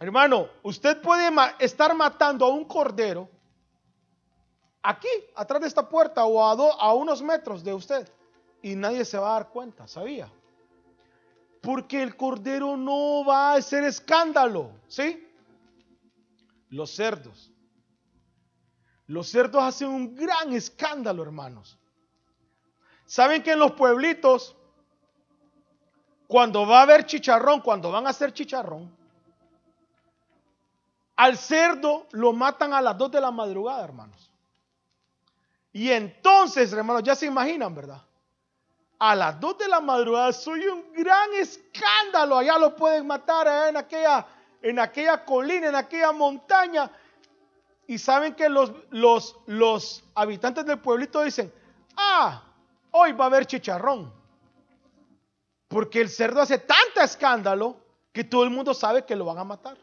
Hermano, 0.00 0.48
usted 0.62 1.00
puede 1.00 1.30
estar 1.58 1.94
matando 1.94 2.44
a 2.44 2.50
un 2.50 2.64
cordero 2.64 3.28
aquí, 4.82 5.08
atrás 5.34 5.60
de 5.62 5.68
esta 5.68 5.88
puerta 5.88 6.24
o 6.24 6.42
a, 6.42 6.52
a 6.52 6.94
unos 6.94 7.22
metros 7.22 7.64
de 7.64 7.74
usted 7.74 8.08
y 8.62 8.76
nadie 8.76 9.04
se 9.04 9.18
va 9.18 9.30
a 9.30 9.40
dar 9.40 9.48
cuenta, 9.48 9.88
¿sabía? 9.88 10.30
Porque 11.60 12.02
el 12.02 12.16
cordero 12.16 12.76
no 12.76 13.24
va 13.24 13.52
a 13.52 13.56
hacer 13.56 13.84
escándalo, 13.84 14.70
¿sí? 14.86 15.26
Los 16.70 16.94
cerdos. 16.94 17.52
Los 19.06 19.28
cerdos 19.28 19.62
hacen 19.62 19.88
un 19.88 20.14
gran 20.14 20.52
escándalo, 20.52 21.22
hermanos. 21.22 21.78
¿Saben 23.06 23.42
que 23.42 23.52
en 23.52 23.58
los 23.58 23.72
pueblitos, 23.72 24.54
cuando 26.26 26.66
va 26.66 26.80
a 26.80 26.82
haber 26.82 27.06
chicharrón, 27.06 27.62
cuando 27.62 27.90
van 27.90 28.06
a 28.06 28.10
hacer 28.10 28.32
chicharrón, 28.32 28.94
al 31.16 31.38
cerdo 31.38 32.06
lo 32.12 32.32
matan 32.32 32.74
a 32.74 32.82
las 32.82 32.96
2 32.98 33.10
de 33.10 33.20
la 33.20 33.30
madrugada, 33.30 33.82
hermanos? 33.82 34.30
Y 35.72 35.90
entonces, 35.90 36.72
hermanos, 36.72 37.02
ya 37.02 37.14
se 37.14 37.26
imaginan, 37.26 37.74
¿verdad? 37.74 38.02
A 38.98 39.14
las 39.14 39.38
2 39.38 39.58
de 39.58 39.68
la 39.68 39.80
madrugada 39.80 40.32
soy 40.32 40.66
un 40.66 40.92
gran 40.92 41.32
escándalo. 41.34 42.38
Allá 42.38 42.58
lo 42.58 42.74
pueden 42.74 43.06
matar 43.06 43.68
en, 43.68 43.76
aquella, 43.76 44.26
en 44.60 44.78
aquella 44.78 45.24
colina, 45.24 45.68
en 45.68 45.74
aquella 45.76 46.12
montaña. 46.12 46.90
Y 47.86 47.98
saben 47.98 48.34
que 48.34 48.48
los, 48.48 48.72
los, 48.90 49.36
los 49.46 50.04
habitantes 50.14 50.66
del 50.66 50.80
pueblito 50.80 51.22
dicen, 51.22 51.52
ah, 51.96 52.42
hoy 52.90 53.12
va 53.12 53.24
a 53.24 53.26
haber 53.28 53.46
chicharrón. 53.46 54.12
Porque 55.68 56.00
el 56.00 56.08
cerdo 56.08 56.40
hace 56.40 56.58
tanto 56.58 57.00
escándalo 57.00 57.76
que 58.12 58.24
todo 58.24 58.42
el 58.42 58.50
mundo 58.50 58.74
sabe 58.74 59.04
que 59.04 59.14
lo 59.14 59.24
van 59.24 59.38
a 59.38 59.44
matar. 59.44 59.78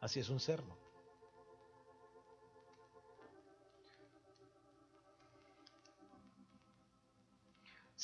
Así 0.00 0.20
es 0.20 0.28
un 0.28 0.40
cerdo. 0.40 0.76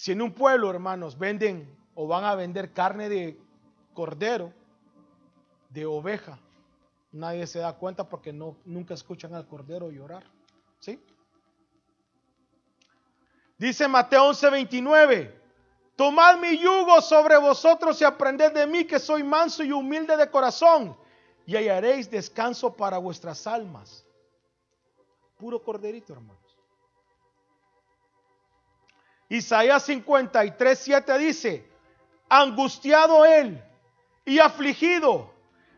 Si 0.02 0.10
en 0.10 0.20
un 0.20 0.32
pueblo, 0.32 0.68
hermanos, 0.68 1.16
venden 1.16 1.78
o 1.94 2.08
van 2.08 2.24
a 2.24 2.34
vender 2.34 2.72
carne 2.72 3.08
de 3.08 3.38
cordero, 3.94 4.52
de 5.68 5.86
oveja, 5.86 6.40
nadie 7.12 7.46
se 7.46 7.60
da 7.60 7.74
cuenta 7.74 8.08
porque 8.08 8.32
no, 8.32 8.56
nunca 8.64 8.94
escuchan 8.94 9.32
al 9.32 9.46
cordero 9.46 9.92
llorar. 9.92 10.24
¿Sí? 10.80 11.00
Dice 13.56 13.86
Mateo 13.86 14.24
11:29, 14.30 15.32
tomad 15.94 16.36
mi 16.40 16.58
yugo 16.58 17.00
sobre 17.00 17.36
vosotros 17.36 18.00
y 18.00 18.04
aprended 18.04 18.52
de 18.52 18.66
mí 18.66 18.84
que 18.84 18.98
soy 18.98 19.22
manso 19.22 19.62
y 19.62 19.70
humilde 19.70 20.16
de 20.16 20.28
corazón 20.28 20.96
y 21.46 21.54
hallaréis 21.54 22.10
descanso 22.10 22.74
para 22.74 22.98
vuestras 22.98 23.46
almas. 23.46 24.04
Puro 25.38 25.62
corderito, 25.62 26.12
hermanos. 26.12 26.41
Isaías 29.32 29.84
53, 29.84 30.90
dice, 31.18 31.66
angustiado 32.28 33.24
él 33.24 33.64
y 34.26 34.38
afligido, 34.38 35.32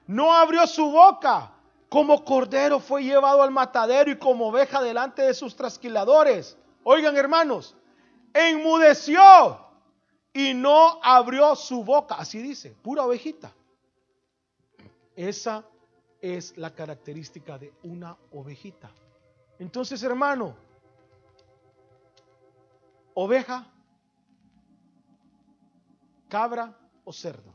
no 0.08 0.34
abrió 0.34 0.66
su 0.66 0.90
boca, 0.90 1.52
como 1.88 2.24
cordero 2.24 2.80
fue 2.80 3.04
llevado 3.04 3.44
al 3.44 3.52
matadero 3.52 4.10
y 4.10 4.18
como 4.18 4.48
oveja 4.48 4.82
delante 4.82 5.22
de 5.22 5.34
sus 5.34 5.54
trasquiladores. 5.54 6.56
Oigan 6.82 7.16
hermanos, 7.16 7.76
enmudeció 8.32 9.64
y 10.32 10.52
no 10.52 10.98
abrió 11.00 11.54
su 11.54 11.84
boca. 11.84 12.16
Así 12.16 12.42
dice, 12.42 12.72
pura 12.82 13.04
ovejita. 13.04 13.52
Esa 15.14 15.64
es 16.20 16.58
la 16.58 16.74
característica 16.74 17.56
de 17.56 17.72
una 17.84 18.16
ovejita. 18.32 18.90
Entonces, 19.60 20.02
hermano, 20.02 20.56
oveja, 23.14 23.66
cabra 26.28 26.76
o 27.04 27.12
cerdo. 27.12 27.54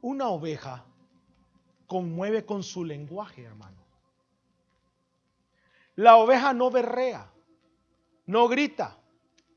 Una 0.00 0.28
oveja 0.28 0.84
conmueve 1.86 2.44
con 2.44 2.62
su 2.62 2.84
lenguaje, 2.84 3.42
hermano. 3.42 3.76
La 5.96 6.16
oveja 6.16 6.54
no 6.54 6.70
berrea, 6.70 7.30
no 8.26 8.48
grita, 8.48 8.96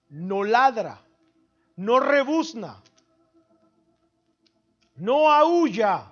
no 0.09 0.43
ladra, 0.43 1.01
no 1.77 1.99
rebuzna, 2.01 2.81
no 4.95 5.31
aúlla. 5.31 6.11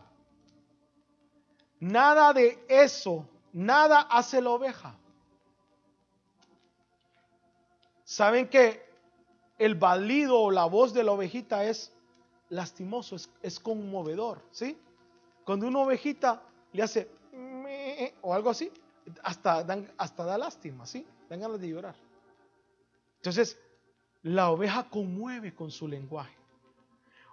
Nada 1.81 2.31
de 2.31 2.65
eso, 2.69 3.27
nada 3.53 4.01
hace 4.01 4.41
la 4.41 4.49
oveja. 4.49 4.95
¿Saben 8.03 8.49
que 8.49 8.83
el 9.57 9.75
balido 9.75 10.39
o 10.39 10.51
la 10.51 10.65
voz 10.65 10.93
de 10.93 11.03
la 11.03 11.13
ovejita 11.13 11.63
es 11.63 11.91
lastimoso, 12.49 13.15
es, 13.41 13.59
conmovedor? 13.59 14.41
¿Sí? 14.51 14.77
Cuando 15.45 15.67
una 15.67 15.79
ovejita 15.79 16.41
le 16.73 16.83
hace 16.83 17.09
o 18.21 18.33
algo 18.33 18.49
así, 18.49 18.71
hasta, 19.23 19.63
dan, 19.63 19.91
hasta 19.97 20.23
da 20.23 20.37
lástima, 20.37 20.85
¿sí? 20.85 21.05
Dan 21.29 21.39
ganas 21.39 21.59
de 21.59 21.69
llorar. 21.69 21.95
Entonces, 23.17 23.57
la 24.21 24.49
oveja 24.49 24.89
conmueve 24.89 25.53
con 25.53 25.71
su 25.71 25.87
lenguaje. 25.87 26.35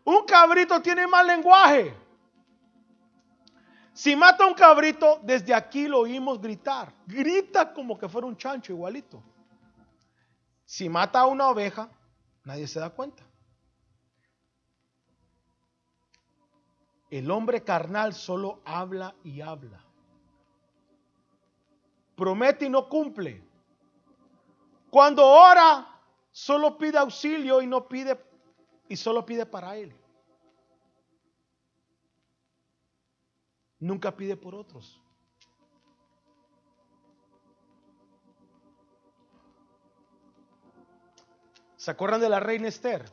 Un 0.04 0.24
cabrito 0.24 0.80
tiene 0.80 1.06
más 1.06 1.26
lenguaje. 1.26 1.94
Si 3.92 4.16
mata 4.16 4.44
a 4.44 4.46
un 4.46 4.54
cabrito, 4.54 5.20
desde 5.22 5.52
aquí 5.52 5.86
lo 5.86 6.00
oímos 6.00 6.40
gritar. 6.40 6.92
Grita 7.06 7.72
como 7.72 7.98
que 7.98 8.08
fuera 8.08 8.26
un 8.26 8.36
chancho 8.36 8.72
igualito. 8.72 9.22
Si 10.64 10.88
mata 10.88 11.20
a 11.20 11.26
una 11.26 11.48
oveja, 11.48 11.90
nadie 12.44 12.66
se 12.66 12.80
da 12.80 12.90
cuenta. 12.90 13.24
El 17.10 17.30
hombre 17.30 17.62
carnal 17.62 18.14
solo 18.14 18.60
habla 18.64 19.14
y 19.24 19.40
habla 19.40 19.84
promete 22.20 22.66
y 22.66 22.68
no 22.68 22.86
cumple. 22.86 23.42
Cuando 24.90 25.26
ora, 25.26 25.88
solo 26.30 26.76
pide 26.76 26.98
auxilio 26.98 27.62
y 27.62 27.66
no 27.66 27.88
pide 27.88 28.22
y 28.90 28.96
solo 28.96 29.24
pide 29.24 29.46
para 29.46 29.74
él. 29.78 29.96
Nunca 33.80 34.14
pide 34.14 34.36
por 34.36 34.54
otros. 34.54 35.00
¿Se 41.76 41.90
acuerdan 41.90 42.20
de 42.20 42.28
la 42.28 42.40
reina 42.40 42.68
Esther? 42.68 43.10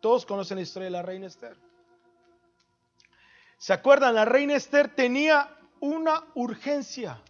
Todos 0.00 0.24
conocen 0.24 0.56
la 0.56 0.62
historia 0.62 0.84
de 0.84 0.92
la 0.92 1.02
reina 1.02 1.26
Esther. 1.26 1.56
¿Se 3.58 3.72
acuerdan? 3.72 4.14
La 4.14 4.24
reina 4.24 4.54
Esther 4.54 4.94
tenía 4.94 5.56
una 5.80 6.22
urgencia. 6.34 7.20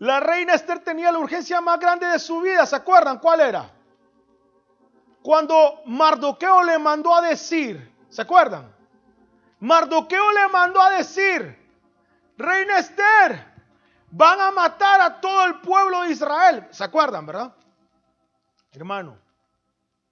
La 0.00 0.18
reina 0.18 0.54
Esther 0.54 0.80
tenía 0.80 1.12
la 1.12 1.20
urgencia 1.20 1.60
más 1.60 1.78
grande 1.78 2.06
de 2.06 2.18
su 2.18 2.40
vida. 2.40 2.66
¿Se 2.66 2.74
acuerdan 2.74 3.20
cuál 3.20 3.40
era? 3.40 3.70
Cuando 5.22 5.82
Mardoqueo 5.86 6.64
le 6.64 6.78
mandó 6.78 7.14
a 7.14 7.22
decir, 7.22 7.94
¿se 8.08 8.22
acuerdan? 8.22 8.74
Mardoqueo 9.60 10.32
le 10.32 10.48
mandó 10.48 10.80
a 10.80 10.90
decir, 10.90 11.56
Reina 12.36 12.78
Esther, 12.78 13.46
van 14.10 14.40
a 14.40 14.50
matar 14.50 15.00
a 15.00 15.20
todo 15.20 15.44
el 15.46 15.60
pueblo 15.60 16.02
de 16.02 16.12
Israel. 16.12 16.66
¿Se 16.70 16.82
acuerdan, 16.82 17.26
verdad? 17.26 17.54
Hermano, 18.72 19.18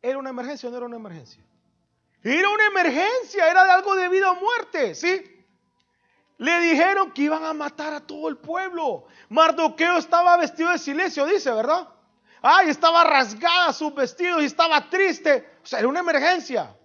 ¿era 0.02 0.19
una 0.19 0.31
emergencia 0.31 0.69
o 0.69 0.71
no 0.71 0.76
era 0.76 0.87
una 0.87 0.97
emergencia? 0.97 1.43
Era 2.23 2.49
una 2.49 2.67
emergencia, 2.67 3.49
era 3.49 3.64
de 3.64 3.71
algo 3.71 3.95
de 3.95 4.09
vida 4.09 4.31
o 4.31 4.35
muerte, 4.35 4.95
¿sí? 4.95 5.35
Le 6.37 6.61
dijeron 6.61 7.12
que 7.12 7.23
iban 7.23 7.45
a 7.45 7.52
matar 7.52 7.95
a 7.95 8.00
todo 8.00 8.28
el 8.28 8.37
pueblo. 8.37 9.07
Mardoqueo 9.28 9.99
estaba 9.99 10.37
vestido 10.37 10.71
de 10.71 10.78
silencio, 10.78 11.25
dice, 11.26 11.50
¿verdad? 11.50 11.88
Ay, 12.43 12.69
estaba 12.69 13.02
rasgada 13.05 13.73
sus 13.73 13.95
vestidos 13.95 14.43
y 14.43 14.45
estaba 14.45 14.88
triste. 14.88 15.59
O 15.62 15.67
sea, 15.67 15.81
era 15.81 15.88
una 15.88 16.00
emergencia. 16.00 16.76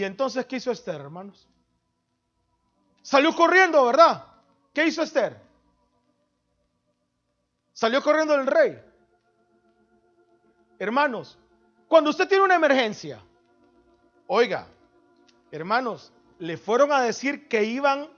Y 0.00 0.04
entonces, 0.04 0.46
¿qué 0.46 0.56
hizo 0.56 0.70
Esther, 0.70 0.98
hermanos? 0.98 1.46
Salió 3.02 3.36
corriendo, 3.36 3.84
¿verdad? 3.84 4.24
¿Qué 4.72 4.86
hizo 4.86 5.02
Esther? 5.02 5.38
Salió 7.74 8.02
corriendo 8.02 8.34
el 8.34 8.46
rey. 8.46 8.82
Hermanos, 10.78 11.38
cuando 11.86 12.08
usted 12.08 12.26
tiene 12.26 12.44
una 12.44 12.54
emergencia, 12.54 13.20
oiga, 14.26 14.68
hermanos, 15.50 16.10
le 16.38 16.56
fueron 16.56 16.90
a 16.92 17.02
decir 17.02 17.46
que 17.46 17.62
iban 17.62 18.08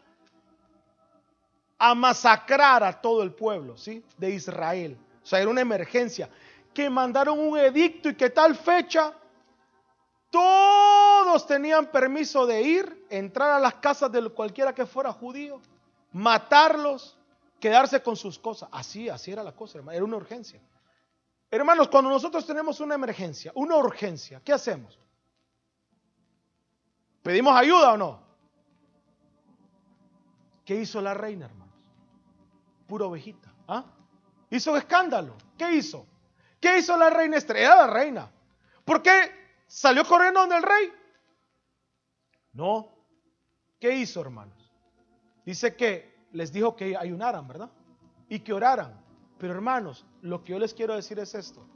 a 1.79 1.97
masacrar 1.97 2.85
a 2.85 3.01
todo 3.01 3.25
el 3.25 3.33
pueblo, 3.33 3.77
¿sí? 3.77 4.05
De 4.19 4.31
Israel. 4.31 4.97
O 5.21 5.27
sea, 5.27 5.41
era 5.41 5.51
una 5.51 5.63
emergencia. 5.63 6.31
Que 6.73 6.89
mandaron 6.89 7.41
un 7.41 7.59
edicto 7.59 8.09
y 8.09 8.15
que 8.15 8.31
tal 8.31 8.55
fecha 8.55 9.17
todos 10.33 11.47
tenían 11.47 11.87
permiso 11.89 12.47
de 12.47 12.63
ir, 12.63 13.07
entrar 13.11 13.51
a 13.51 13.61
las 13.61 13.75
casas 13.75 14.11
de 14.11 14.31
cualquiera 14.31 14.75
que 14.75 14.87
fuera 14.87 15.13
judío, 15.13 15.61
matarlos, 16.11 17.19
quedarse 17.61 18.03
con 18.03 18.17
sus 18.17 18.39
cosas. 18.39 18.71
Así, 18.73 19.11
así 19.11 19.31
era 19.31 19.43
la 19.43 19.53
cosa, 19.53 19.77
hermano. 19.77 19.95
Era 19.95 20.05
una 20.07 20.17
urgencia. 20.17 20.59
Hermanos, 21.51 21.89
cuando 21.89 22.09
nosotros 22.09 22.47
tenemos 22.47 22.81
una 22.81 22.95
emergencia, 22.95 23.53
una 23.55 23.77
urgencia, 23.77 24.41
¿qué 24.43 24.55
hacemos? 24.55 24.99
¿Pedimos 27.23 27.55
ayuda 27.55 27.93
o 27.93 27.97
no? 27.99 28.23
¿Qué 30.65 30.77
hizo 30.77 31.03
la 31.03 31.13
reina, 31.13 31.45
hermanos? 31.45 31.75
Pura 32.87 33.05
ovejita. 33.05 33.53
¿ah? 33.69 33.85
Hizo 34.49 34.75
escándalo. 34.79 35.35
¿Qué 35.59 35.73
hizo? 35.73 36.07
¿Qué 36.59 36.79
hizo 36.79 36.97
la 36.97 37.11
reina 37.11 37.37
Estrella? 37.37 37.77
la 37.77 37.87
reina. 37.87 38.31
¿Por 38.83 39.03
qué 39.03 39.42
¿Salió 39.73 40.05
corriendo 40.05 40.41
donde 40.41 40.57
el 40.57 40.63
rey? 40.63 40.93
No. 42.53 42.91
¿Qué 43.81 43.97
hizo, 43.97 44.21
hermanos? 44.21 44.71
Dice 45.47 45.75
que 45.75 46.27
les 46.33 46.53
dijo 46.53 46.77
que 46.77 46.95
ayunaran, 46.95 47.49
¿verdad? 47.49 47.71
Y 48.29 48.41
que 48.41 48.53
oraran. 48.53 49.03
Pero 49.39 49.55
hermanos, 49.55 50.05
lo 50.21 50.45
que 50.45 50.53
yo 50.53 50.59
les 50.59 50.75
quiero 50.75 50.95
decir 50.95 51.19
es 51.21 51.35
esto. 51.35 51.67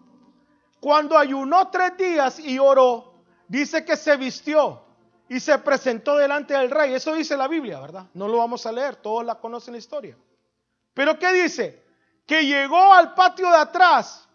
Cuando 0.79 1.17
ayunó 1.17 1.71
tres 1.71 1.97
días 1.97 2.39
y 2.39 2.59
oró, 2.59 3.15
dice 3.49 3.83
que 3.83 3.97
se 3.97 4.15
vistió 4.19 4.85
y 5.31 5.41
se 5.41 5.59
presentó 5.61 6.19
delante 6.19 6.53
del 6.53 6.71
rey. 6.71 6.93
Eso 6.93 7.15
dice 7.15 7.35
la 7.35 7.49
Biblia, 7.49 7.81
¿verdad? 7.81 8.11
No 8.13 8.29
lo 8.29 8.37
vamos 8.37 8.67
a 8.67 8.73
leer, 8.73 8.97
todos 8.97 9.25
la 9.25 9.37
conocen 9.37 9.73
la 9.73 9.79
historia. 9.79 10.19
Pero 10.93 11.19
¿qué 11.19 11.33
dice? 11.33 11.83
Que 12.27 12.45
llegó 12.45 12.93
al 12.93 13.15
patio 13.15 13.49
de 13.49 13.57
atrás 13.57 14.26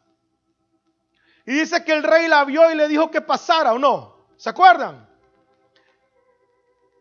y 1.45 1.53
dice 1.53 1.83
que 1.83 1.93
el 1.93 2.03
rey 2.03 2.27
la 2.27 2.43
vio 2.45 2.71
y 2.71 2.75
le 2.75 2.87
dijo 2.87 3.09
que 3.09 3.21
pasara 3.21 3.73
o 3.73 3.79
no. 3.79 4.15
¿Se 4.37 4.49
acuerdan? 4.49 5.07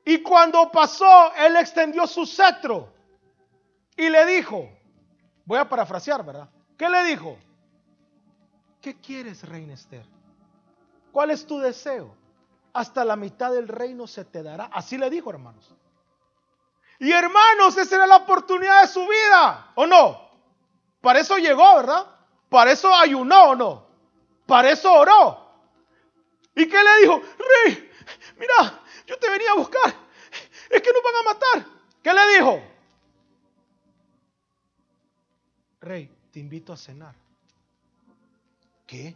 Y 0.05 0.23
cuando 0.23 0.71
pasó, 0.71 1.33
él 1.35 1.57
extendió 1.57 2.07
su 2.07 2.27
cetro 2.27 2.93
y 3.97 4.09
le 4.09 4.27
dijo, 4.27 4.69
voy 5.45 5.59
a 5.59 5.69
parafrasear, 5.69 6.25
¿verdad? 6.25 6.49
¿Qué 6.77 6.89
le 6.89 7.05
dijo? 7.05 7.37
¿Qué 8.81 8.99
quieres, 8.99 9.47
reina 9.47 9.75
Esther? 9.75 10.07
¿Cuál 11.13 11.31
es 11.31 11.47
tu 11.47 11.59
deseo? 11.59 12.17
Hasta 12.73 13.05
la 13.05 13.17
mitad 13.17 13.53
del 13.53 13.69
reino 13.69 14.07
se 14.07 14.25
te 14.25 14.43
dará. 14.43 14.71
Así 14.73 14.97
le 14.97 15.11
dijo, 15.11 15.31
hermanos. 15.31 15.75
Y 16.99 17.13
hermanos, 17.13 17.77
esa 17.77 17.97
era 17.97 18.07
la 18.07 18.17
oportunidad 18.17 18.83
de 18.83 18.89
su 18.89 19.01
vida, 19.07 19.73
¿o 19.75 19.87
no? 19.87 20.31
Para 21.01 21.21
eso 21.21 21.37
llegó, 21.39 21.77
¿verdad? 21.77 22.07
Para 22.49 22.73
eso 22.73 22.95
ayunó, 22.95 23.51
¿o 23.51 23.57
no? 23.57 23.90
Para 24.51 24.73
eso 24.73 24.93
oró. 24.93 25.39
¿Y 26.57 26.69
qué 26.69 26.83
le 26.83 27.01
dijo? 27.03 27.23
Rey, 27.39 27.89
mira, 28.37 28.83
yo 29.07 29.17
te 29.17 29.31
venía 29.31 29.53
a 29.53 29.55
buscar. 29.55 29.95
Es 30.69 30.83
que 30.83 30.93
nos 30.93 31.03
van 31.05 31.15
a 31.15 31.23
matar. 31.23 31.67
¿Qué 32.03 32.13
le 32.13 32.35
dijo? 32.35 32.61
Rey, 35.81 36.11
te 36.33 36.41
invito 36.41 36.73
a 36.73 36.77
cenar. 36.77 37.15
¿Qué? 38.89 39.15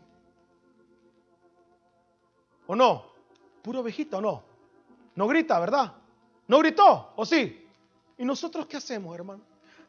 ¿O 2.68 2.76
no? 2.76 3.04
Puro 3.60 3.80
ovejita 3.80 4.18
o 4.18 4.20
no? 4.20 4.44
No 5.16 5.26
grita, 5.26 5.58
¿verdad? 5.58 5.94
¿No 6.46 6.60
gritó? 6.60 7.12
¿O 7.16 7.26
sí? 7.26 7.68
¿Y 8.18 8.24
nosotros 8.24 8.68
qué 8.68 8.76
hacemos, 8.76 9.12
hermano? 9.12 9.42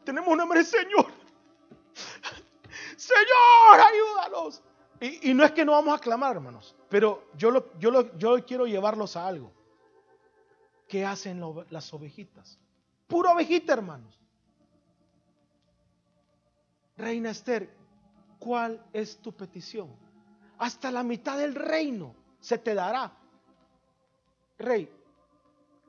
Tenemos 0.04 0.28
un 0.28 0.42
hambre, 0.42 0.64
Señor. 0.64 1.06
Señor, 2.98 3.80
ayúdanos. 3.80 4.64
Y, 5.02 5.34
no 5.34 5.44
es 5.44 5.52
que 5.52 5.66
no 5.66 5.74
vamos 5.74 5.98
a 5.98 6.02
clamar, 6.02 6.36
hermanos, 6.36 6.76
pero 6.90 7.28
yo, 7.36 7.52
lo, 7.52 7.78
yo, 7.78 7.92
lo, 7.92 8.18
yo 8.18 8.46
quiero 8.46 8.66
llevarlos 8.66 9.18
a 9.18 9.28
algo. 9.28 9.52
¿Qué 10.88 11.06
hacen 11.06 11.42
las 11.70 11.94
ovejitas? 11.94 12.58
Pura 13.08 13.32
ovejita, 13.32 13.74
hermanos. 13.74 14.20
Reina 16.98 17.32
Esther, 17.32 17.70
¿cuál 18.40 18.84
es 18.94 19.18
tu 19.18 19.34
petición? 19.34 19.90
Hasta 20.58 20.92
la 20.92 21.04
mitad 21.04 21.38
del 21.38 21.56
reino 21.56 22.16
se 22.40 22.58
te 22.58 22.74
dará. 22.74 23.12
Rey, 24.58 24.90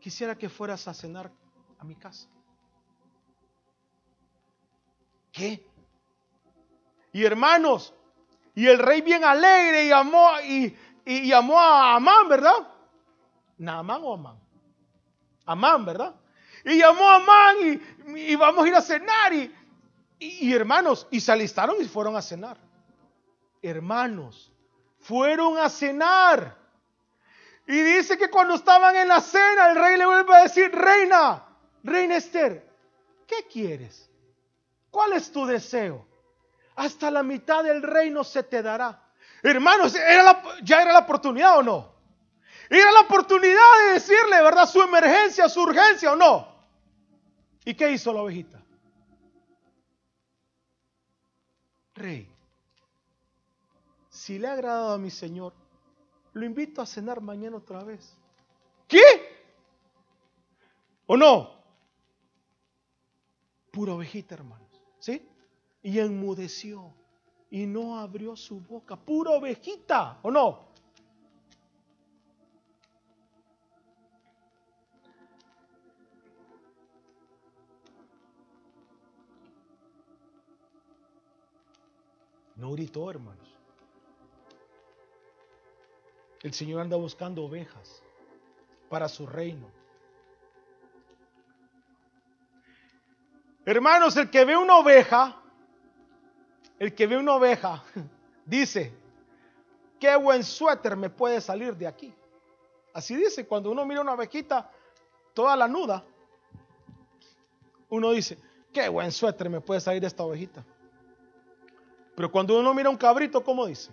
quisiera 0.01 0.37
que 0.37 0.49
fueras 0.49 0.89
a 0.89 0.95
cenar 0.95 1.31
a 1.79 1.85
mi 1.85 1.95
casa. 1.95 2.29
¿Qué? 5.31 5.65
Y 7.13 7.25
hermanos, 7.25 7.95
y 8.57 8.67
el 8.67 8.79
rey 8.79 9.03
bien 9.03 9.23
alegre 9.23 9.85
y 9.85 9.93
amó, 9.93 10.31
y, 10.43 10.75
y, 11.05 11.29
llamó 11.29 11.61
a 11.61 11.95
Amán, 11.95 12.27
¿verdad? 12.27 12.67
¿Naamán 13.59 14.01
o 14.03 14.15
Amán? 14.15 14.41
Amán, 15.45 15.85
¿verdad? 15.85 16.15
Y 16.65 16.79
llamó 16.79 17.07
a 17.07 17.17
Amán 17.17 17.57
y, 18.17 18.35
vamos 18.35 18.65
a 18.65 18.69
ir 18.69 18.75
a 18.75 18.81
cenar. 18.81 19.35
Y, 19.35 19.55
y, 20.19 20.55
hermanos, 20.55 21.07
y 21.11 21.21
se 21.21 21.33
alistaron 21.33 21.77
y 21.83 21.85
fueron 21.85 22.17
a 22.17 22.23
cenar. 22.23 22.57
Hermanos, 23.61 24.51
fueron 25.01 25.59
a 25.59 25.69
cenar. 25.69 26.57
Y 27.67 27.79
dice 27.79 28.17
que 28.17 28.31
cuando 28.31 28.55
estaban 28.55 28.97
en 28.97 29.09
la 29.09 29.21
cena, 29.21 29.71
el 29.71 29.77
rey 29.77 29.99
le 29.99 30.07
vuelve 30.07 30.35
a 30.35 30.43
decir, 30.45 30.73
reina, 30.73 31.45
reina 31.83 32.17
Esther, 32.17 32.67
¿qué 33.27 33.47
quieres? 33.53 34.11
¿Cuál 34.91 35.13
es 35.13 35.31
tu 35.31 35.45
deseo? 35.45 36.06
Hasta 36.77 37.11
la 37.11 37.23
mitad 37.23 37.65
del 37.65 37.83
reino 37.83 38.23
se 38.23 38.43
te 38.43 38.63
dará. 38.63 39.03
Hermanos, 39.43 39.95
ya 40.63 40.83
era 40.83 40.93
la 40.93 41.01
oportunidad 41.01 41.59
o 41.59 41.63
no. 41.63 41.97
Era 42.69 42.93
la 42.93 43.01
oportunidad 43.01 43.87
de 43.87 43.93
decirle, 43.95 44.43
¿verdad? 44.43 44.69
Su 44.69 44.83
emergencia, 44.83 45.49
su 45.49 45.63
urgencia 45.63 46.13
o 46.13 46.17
no. 46.17 46.55
¿Y 47.65 47.75
qué 47.75 47.91
hizo 47.91 48.13
la 48.13 48.23
ovejita? 48.23 48.63
Rey, 51.95 52.29
si 54.11 54.39
le 54.39 54.49
ha 54.49 54.53
agradado 54.53 54.93
a 54.93 54.99
mi 54.99 55.11
Señor, 55.11 55.55
lo 56.35 56.45
invito 56.45 56.83
a 56.83 56.87
cenar 56.87 57.21
mañana 57.21 57.57
otra 57.57 57.83
vez. 57.83 58.15
¿Qué? 58.87 59.01
¿O 61.07 61.17
no? 61.17 61.57
Pura 63.71 63.95
ovejita, 63.95 64.35
hermanos. 64.35 64.66
Y 65.87 66.01
enmudeció 66.01 66.93
y 67.49 67.65
no 67.65 68.01
abrió 68.01 68.35
su 68.35 68.59
boca. 68.59 68.97
Pura 68.97 69.31
ovejita, 69.31 70.19
¿o 70.21 70.33
no? 70.33 70.67
No 82.57 82.73
gritó, 82.73 83.09
hermanos. 83.09 83.49
El 86.43 86.53
Señor 86.53 86.81
anda 86.81 86.97
buscando 86.97 87.45
ovejas 87.45 88.03
para 88.89 89.09
su 89.09 89.25
reino. 89.25 89.71
Hermanos, 93.65 94.17
el 94.17 94.29
que 94.31 94.45
ve 94.45 94.57
una 94.57 94.79
oveja, 94.79 95.45
el 96.79 96.95
que 96.95 97.07
ve 97.07 97.17
una 97.17 97.35
oveja, 97.35 97.83
dice, 98.45 98.93
qué 99.99 100.15
buen 100.17 100.45
suéter 100.45 100.97
me 100.97 101.11
puede 101.11 101.41
salir 101.41 101.77
de 101.77 101.87
aquí. 101.87 102.15
Así 102.93 103.15
dice, 103.15 103.47
cuando 103.47 103.71
uno 103.71 103.85
mira 103.85 104.01
una 104.01 104.15
ovejita 104.15 104.71
toda 105.35 105.55
la 105.57 105.69
nuda, 105.69 106.05
uno 107.89 108.11
dice, 108.13 108.39
qué 108.73 108.89
buen 108.89 109.13
suéter 109.13 109.49
me 109.49 109.61
puede 109.61 109.81
salir 109.81 110.01
de 110.01 110.07
esta 110.07 110.23
ovejita. 110.23 110.65
Pero 112.15 112.33
cuando 112.33 112.59
uno 112.59 112.73
mira 112.73 112.89
un 112.89 112.97
cabrito, 112.97 113.45
¿cómo 113.45 113.67
dice? 113.67 113.91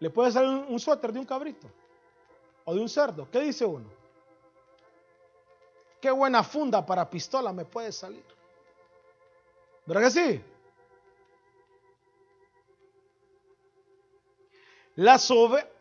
Le 0.00 0.10
puede 0.10 0.32
salir 0.32 0.48
un, 0.50 0.80
suéter 0.80 1.12
de 1.12 1.18
un 1.18 1.26
cabrito 1.26 1.70
o 2.64 2.74
de 2.74 2.80
un 2.80 2.88
cerdo. 2.88 3.28
¿Qué 3.30 3.40
dice 3.40 3.64
uno? 3.64 3.88
Qué 6.00 6.10
buena 6.10 6.42
funda 6.42 6.84
para 6.84 7.08
pistola 7.08 7.52
me 7.52 7.64
puede 7.64 7.92
salir. 7.92 8.24
¿Verdad 9.86 10.02
que 10.02 10.10
sí? 10.10 10.44
Las 14.96 15.28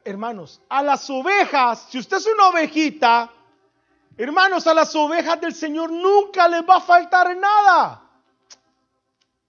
hermanos, 0.04 0.62
a 0.68 0.82
las 0.82 1.10
ovejas, 1.10 1.88
si 1.90 2.00
usted 2.00 2.18
es 2.18 2.28
una 2.28 2.48
ovejita, 2.50 3.32
hermanos, 4.18 4.66
a 4.66 4.74
las 4.74 4.96
ovejas 4.96 5.40
del 5.40 5.54
Señor 5.54 5.92
nunca 5.92 6.48
les 6.48 6.68
va 6.68 6.78
a 6.78 6.82
faltar 6.82 7.36
nada. 7.38 8.10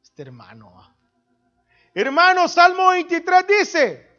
Este 0.03 0.23
hermano. 0.23 0.73
Ah. 0.77 0.95
Hermano, 1.95 2.47
Salmo 2.47 2.89
23 2.89 3.47
dice, 3.47 4.11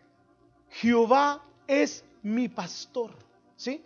Jehová 0.70 1.44
es 1.68 2.04
mi 2.24 2.50
pastor. 2.50 3.12
¿Sí? 3.56 3.86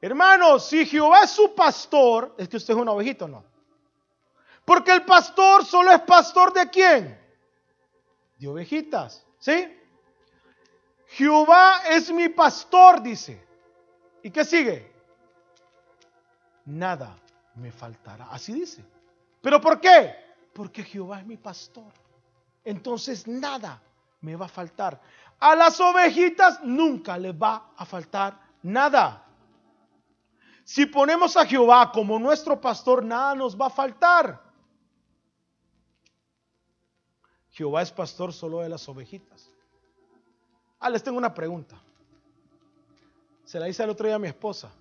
Hermano, 0.00 0.58
si 0.58 0.86
Jehová 0.86 1.24
es 1.24 1.30
su 1.30 1.54
pastor, 1.54 2.34
es 2.38 2.48
que 2.48 2.56
usted 2.56 2.72
es 2.72 2.80
una 2.80 2.92
ovejita 2.92 3.26
o 3.26 3.28
no. 3.28 3.49
Porque 4.70 4.92
el 4.92 5.04
pastor 5.04 5.64
solo 5.66 5.90
es 5.90 6.00
pastor 6.02 6.52
de 6.52 6.70
quién? 6.70 7.20
De 8.38 8.46
ovejitas. 8.46 9.26
¿Sí? 9.40 9.66
Jehová 11.08 11.82
es 11.88 12.12
mi 12.12 12.28
pastor, 12.28 13.02
dice. 13.02 13.44
¿Y 14.22 14.30
qué 14.30 14.44
sigue? 14.44 14.94
Nada 16.66 17.16
me 17.56 17.72
faltará. 17.72 18.28
Así 18.30 18.52
dice. 18.52 18.84
¿Pero 19.42 19.60
por 19.60 19.80
qué? 19.80 20.14
Porque 20.52 20.84
Jehová 20.84 21.18
es 21.18 21.26
mi 21.26 21.36
pastor. 21.36 21.92
Entonces 22.64 23.26
nada 23.26 23.82
me 24.20 24.36
va 24.36 24.46
a 24.46 24.48
faltar. 24.48 25.00
A 25.40 25.56
las 25.56 25.80
ovejitas 25.80 26.62
nunca 26.62 27.18
les 27.18 27.34
va 27.34 27.72
a 27.76 27.84
faltar 27.84 28.40
nada. 28.62 29.26
Si 30.62 30.86
ponemos 30.86 31.36
a 31.36 31.44
Jehová 31.44 31.90
como 31.90 32.20
nuestro 32.20 32.60
pastor, 32.60 33.02
nada 33.04 33.34
nos 33.34 33.60
va 33.60 33.66
a 33.66 33.70
faltar. 33.70 34.49
Jehová 37.60 37.82
es 37.82 37.92
pastor 37.92 38.32
solo 38.32 38.60
de 38.60 38.70
las 38.70 38.88
ovejitas. 38.88 39.50
Ah, 40.78 40.88
les 40.88 41.02
tengo 41.02 41.18
una 41.18 41.34
pregunta. 41.34 41.78
Se 43.44 43.60
la 43.60 43.68
hice 43.68 43.84
el 43.84 43.90
otro 43.90 44.06
día 44.06 44.16
a 44.16 44.18
mi 44.18 44.28
esposa. 44.28 44.72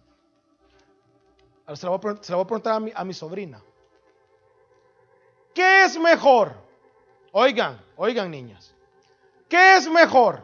Ahora 1.65 1.75
se 1.75 1.85
la 1.85 1.89
voy 1.89 1.97
a, 1.97 2.45
preguntar 2.47 2.75
a 2.75 2.79
mi, 2.79 2.89
a 2.95 3.03
mi 3.03 3.13
sobrina. 3.13 3.61
¿Qué 5.53 5.83
es 5.83 5.99
mejor? 5.99 6.53
Oigan, 7.33 7.83
oigan 7.97 8.31
niñas. 8.31 8.73
¿Qué 9.49 9.75
es 9.75 9.89
mejor? 9.89 10.41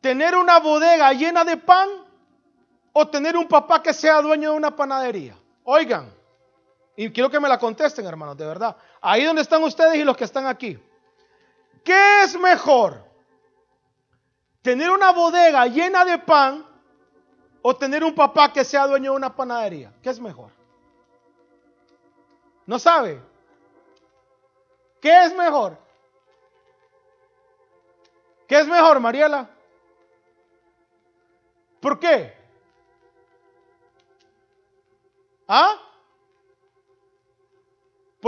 ¿Tener 0.00 0.34
una 0.34 0.58
bodega 0.58 1.12
llena 1.12 1.44
de 1.44 1.56
pan 1.56 1.88
o 2.92 3.06
tener 3.06 3.36
un 3.36 3.46
papá 3.46 3.80
que 3.80 3.94
sea 3.94 4.20
dueño 4.22 4.50
de 4.50 4.56
una 4.56 4.74
panadería? 4.74 5.36
Oigan, 5.62 6.12
y 7.00 7.12
quiero 7.12 7.30
que 7.30 7.38
me 7.38 7.48
la 7.48 7.60
contesten, 7.60 8.04
hermanos, 8.06 8.36
de 8.36 8.44
verdad. 8.44 8.76
Ahí 9.00 9.22
donde 9.22 9.42
están 9.42 9.62
ustedes 9.62 9.94
y 9.94 10.02
los 10.02 10.16
que 10.16 10.24
están 10.24 10.48
aquí. 10.48 10.76
¿Qué 11.84 12.24
es 12.24 12.36
mejor? 12.36 13.04
¿Tener 14.62 14.90
una 14.90 15.12
bodega 15.12 15.64
llena 15.66 16.04
de 16.04 16.18
pan 16.18 16.66
o 17.62 17.76
tener 17.76 18.02
un 18.02 18.16
papá 18.16 18.52
que 18.52 18.64
sea 18.64 18.88
dueño 18.88 19.12
de 19.12 19.16
una 19.16 19.32
panadería? 19.32 19.92
¿Qué 20.02 20.10
es 20.10 20.18
mejor? 20.18 20.50
¿No 22.66 22.80
sabe? 22.80 23.22
¿Qué 25.00 25.24
es 25.24 25.32
mejor? 25.36 25.78
¿Qué 28.48 28.58
es 28.58 28.66
mejor, 28.66 28.98
Mariela? 28.98 29.48
¿Por 31.80 32.00
qué? 32.00 32.36
¿Ah? 35.46 35.84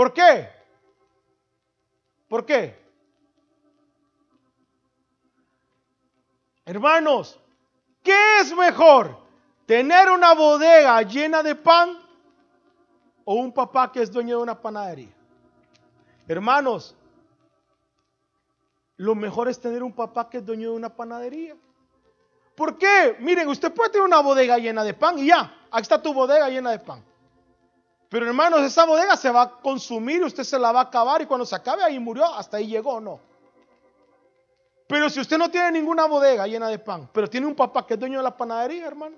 ¿Por 0.01 0.13
qué? 0.13 0.49
¿Por 2.27 2.43
qué? 2.43 2.75
Hermanos, 6.65 7.39
¿qué 8.01 8.39
es 8.39 8.51
mejor? 8.55 9.15
¿Tener 9.67 10.09
una 10.09 10.33
bodega 10.33 11.03
llena 11.03 11.43
de 11.43 11.53
pan 11.53 11.99
o 13.25 13.35
un 13.35 13.51
papá 13.51 13.91
que 13.91 14.01
es 14.01 14.11
dueño 14.11 14.37
de 14.37 14.41
una 14.41 14.59
panadería. 14.59 15.13
Hermanos, 16.27 16.95
lo 18.97 19.13
mejor 19.13 19.49
es 19.49 19.61
tener 19.61 19.83
un 19.83 19.93
papá 19.93 20.27
que 20.27 20.37
es 20.39 20.45
dueño 20.47 20.71
de 20.71 20.77
una 20.77 20.89
panadería. 20.89 21.55
¿Por 22.55 22.75
qué? 22.79 23.17
Miren, 23.19 23.47
usted 23.49 23.71
puede 23.71 23.91
tener 23.91 24.07
una 24.07 24.21
bodega 24.21 24.57
llena 24.57 24.83
de 24.83 24.95
pan 24.95 25.19
y 25.19 25.27
ya, 25.27 25.67
aquí 25.69 25.83
está 25.83 26.01
tu 26.01 26.11
bodega 26.11 26.49
llena 26.49 26.71
de 26.71 26.79
pan. 26.79 27.10
Pero 28.11 28.27
hermanos, 28.27 28.59
esa 28.63 28.85
bodega 28.85 29.15
se 29.15 29.31
va 29.31 29.43
a 29.43 29.49
consumir, 29.61 30.21
usted 30.21 30.43
se 30.43 30.59
la 30.59 30.73
va 30.73 30.81
a 30.81 30.83
acabar 30.83 31.21
y 31.21 31.25
cuando 31.25 31.45
se 31.45 31.55
acabe 31.55 31.81
ahí 31.81 31.97
murió, 31.97 32.25
hasta 32.25 32.57
ahí 32.57 32.67
llegó, 32.67 32.99
no. 32.99 33.21
Pero 34.85 35.09
si 35.09 35.21
usted 35.21 35.37
no 35.37 35.49
tiene 35.49 35.71
ninguna 35.71 36.07
bodega 36.07 36.45
llena 36.45 36.67
de 36.67 36.77
pan, 36.77 37.09
pero 37.13 37.29
tiene 37.29 37.47
un 37.47 37.55
papá 37.55 37.87
que 37.87 37.93
es 37.93 37.99
dueño 38.01 38.17
de 38.17 38.23
la 38.25 38.35
panadería, 38.35 38.85
hermano, 38.85 39.15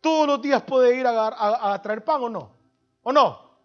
todos 0.00 0.24
los 0.24 0.40
días 0.40 0.62
puede 0.62 1.00
ir 1.00 1.04
a, 1.04 1.82
traer 1.82 2.04
pan 2.04 2.22
o 2.22 2.28
no. 2.28 2.52
¿O 3.02 3.12
no? 3.12 3.58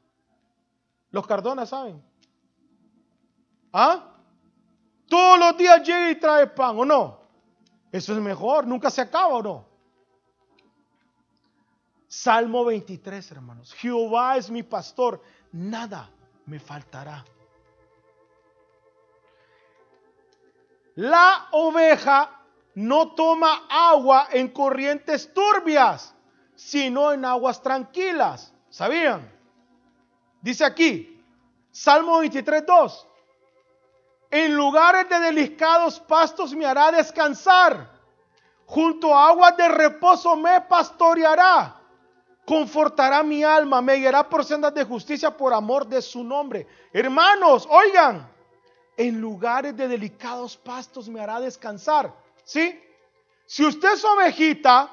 Los 1.11 1.27
Cardonas 1.27 1.69
saben. 1.69 2.03
¿Ah? 3.71 4.11
Todos 5.07 5.37
los 5.37 5.55
días 5.55 5.83
llega 5.83 6.09
y 6.09 6.15
trae 6.15 6.47
pan, 6.47 6.79
¿o 6.79 6.83
no? 6.83 7.19
Eso 7.91 8.11
es 8.11 8.19
mejor, 8.19 8.65
nunca 8.65 8.89
se 8.89 9.01
acaba, 9.01 9.35
¿o 9.35 9.43
no? 9.43 9.74
Salmo 12.15 12.63
23, 12.63 13.29
hermanos. 13.31 13.73
Jehová 13.73 14.37
es 14.37 14.49
mi 14.49 14.63
pastor, 14.63 15.21
nada 15.51 16.09
me 16.45 16.61
faltará. 16.61 17.25
La 20.95 21.49
oveja 21.51 22.31
no 22.75 23.11
toma 23.15 23.67
agua 23.69 24.29
en 24.31 24.47
corrientes 24.47 25.33
turbias, 25.33 26.15
sino 26.55 27.11
en 27.11 27.25
aguas 27.25 27.61
tranquilas. 27.61 28.53
¿Sabían? 28.69 29.29
Dice 30.41 30.63
aquí, 30.63 31.21
Salmo 31.69 32.19
23, 32.19 32.65
2. 32.65 33.07
En 34.31 34.55
lugares 34.55 35.09
de 35.09 35.19
delicados 35.19 35.99
pastos 35.99 36.55
me 36.55 36.65
hará 36.65 36.91
descansar. 36.93 37.91
Junto 38.65 39.13
a 39.13 39.27
aguas 39.27 39.57
de 39.57 39.67
reposo 39.67 40.37
me 40.37 40.61
pastoreará. 40.61 41.81
Confortará 42.45 43.23
mi 43.23 43.43
alma, 43.43 43.81
me 43.81 43.95
guiará 43.95 44.29
por 44.29 44.45
sendas 44.45 44.73
de 44.73 44.83
justicia 44.83 45.35
por 45.35 45.53
amor 45.53 45.87
de 45.87 46.01
su 46.01 46.23
nombre. 46.23 46.67
Hermanos, 46.93 47.67
oigan, 47.69 48.31
en 48.97 49.19
lugares 49.19 49.75
de 49.75 49.87
delicados 49.87 50.55
pastos 50.55 51.09
me 51.09 51.19
hará 51.19 51.39
descansar. 51.39 52.13
¿Sí? 52.43 52.79
Si 53.47 53.65
usted 53.65 53.93
es 53.93 54.05
ovejita, 54.05 54.91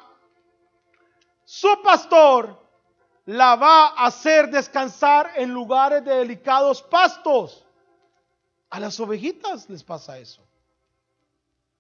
su 1.45 1.69
pastor 1.83 2.59
la 3.27 3.55
va 3.57 3.89
a 3.89 4.07
hacer 4.07 4.51
descansar 4.51 5.33
en 5.37 5.53
lugares 5.53 6.05
de 6.05 6.17
delicados 6.17 6.83
pastos. 6.83 7.65
A 8.71 8.81
las 8.81 8.99
ovejitas 8.99 9.69
les 9.69 9.85
pasa 9.85 10.19
eso. 10.19 10.43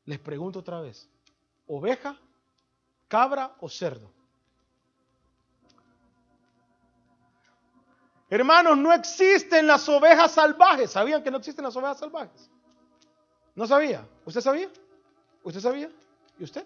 Les 0.05 0.19
pregunto 0.19 0.59
otra 0.59 0.81
vez, 0.81 1.09
¿oveja, 1.67 2.19
cabra 3.09 3.55
o 3.61 3.69
cerdo? 3.69 4.11
Hermanos, 8.33 8.79
no 8.79 8.95
existen 8.95 9.67
las 9.67 9.87
ovejas 9.91 10.33
salvajes. 10.33 10.91
¿Sabían 10.91 11.23
que 11.23 11.31
no 11.31 11.37
existen 11.37 11.67
las 11.67 11.77
ovejas 11.77 11.99
salvajes? 11.99 12.49
¿No 13.55 13.67
sabía? 13.67 14.09
¿Usted 14.25 14.41
sabía? 14.41 14.71
¿Usted 15.43 15.61
sabía? 15.61 15.91
¿Y 16.39 16.45
usted? 16.45 16.65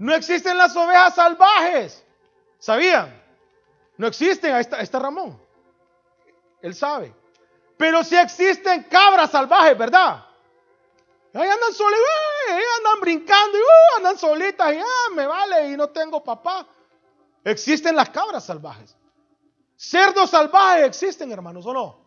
No 0.00 0.12
existen 0.12 0.58
las 0.58 0.74
ovejas 0.74 1.14
salvajes. 1.14 2.04
¿Sabían? 2.58 3.22
No 3.96 4.08
existen. 4.08 4.52
Ahí 4.52 4.66
está, 4.80 4.98
Ramón. 4.98 5.40
Él 6.60 6.74
sabe. 6.74 7.14
Pero 7.76 8.02
sí 8.02 8.16
existen 8.16 8.82
cabras 8.90 9.30
salvajes, 9.30 9.78
¿verdad? 9.78 10.24
Ahí 11.34 11.48
andan 11.48 11.72
solitas, 11.72 12.50
ahí 12.50 12.62
andan 12.78 13.00
brincando, 13.00 13.58
y 13.58 13.60
uh, 13.60 13.96
andan 13.98 14.18
solitas, 14.18 14.74
y 14.74 14.78
ah, 14.78 15.14
me 15.14 15.24
vale, 15.24 15.70
y 15.70 15.76
no 15.76 15.88
tengo 15.90 16.24
papá. 16.24 16.66
Existen 17.44 17.94
las 17.94 18.10
cabras 18.10 18.44
salvajes. 18.44 18.96
Cerdos 19.76 20.30
salvajes 20.30 20.86
existen, 20.86 21.30
hermanos, 21.32 21.66
¿o 21.66 21.72
no? 21.72 22.04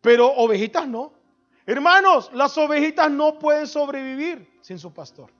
Pero 0.00 0.28
ovejitas 0.28 0.86
no. 0.86 1.12
Hermanos, 1.66 2.30
las 2.32 2.56
ovejitas 2.58 3.10
no 3.10 3.38
pueden 3.38 3.66
sobrevivir 3.66 4.58
sin 4.60 4.78
su 4.78 4.92
pastor. 4.92 5.30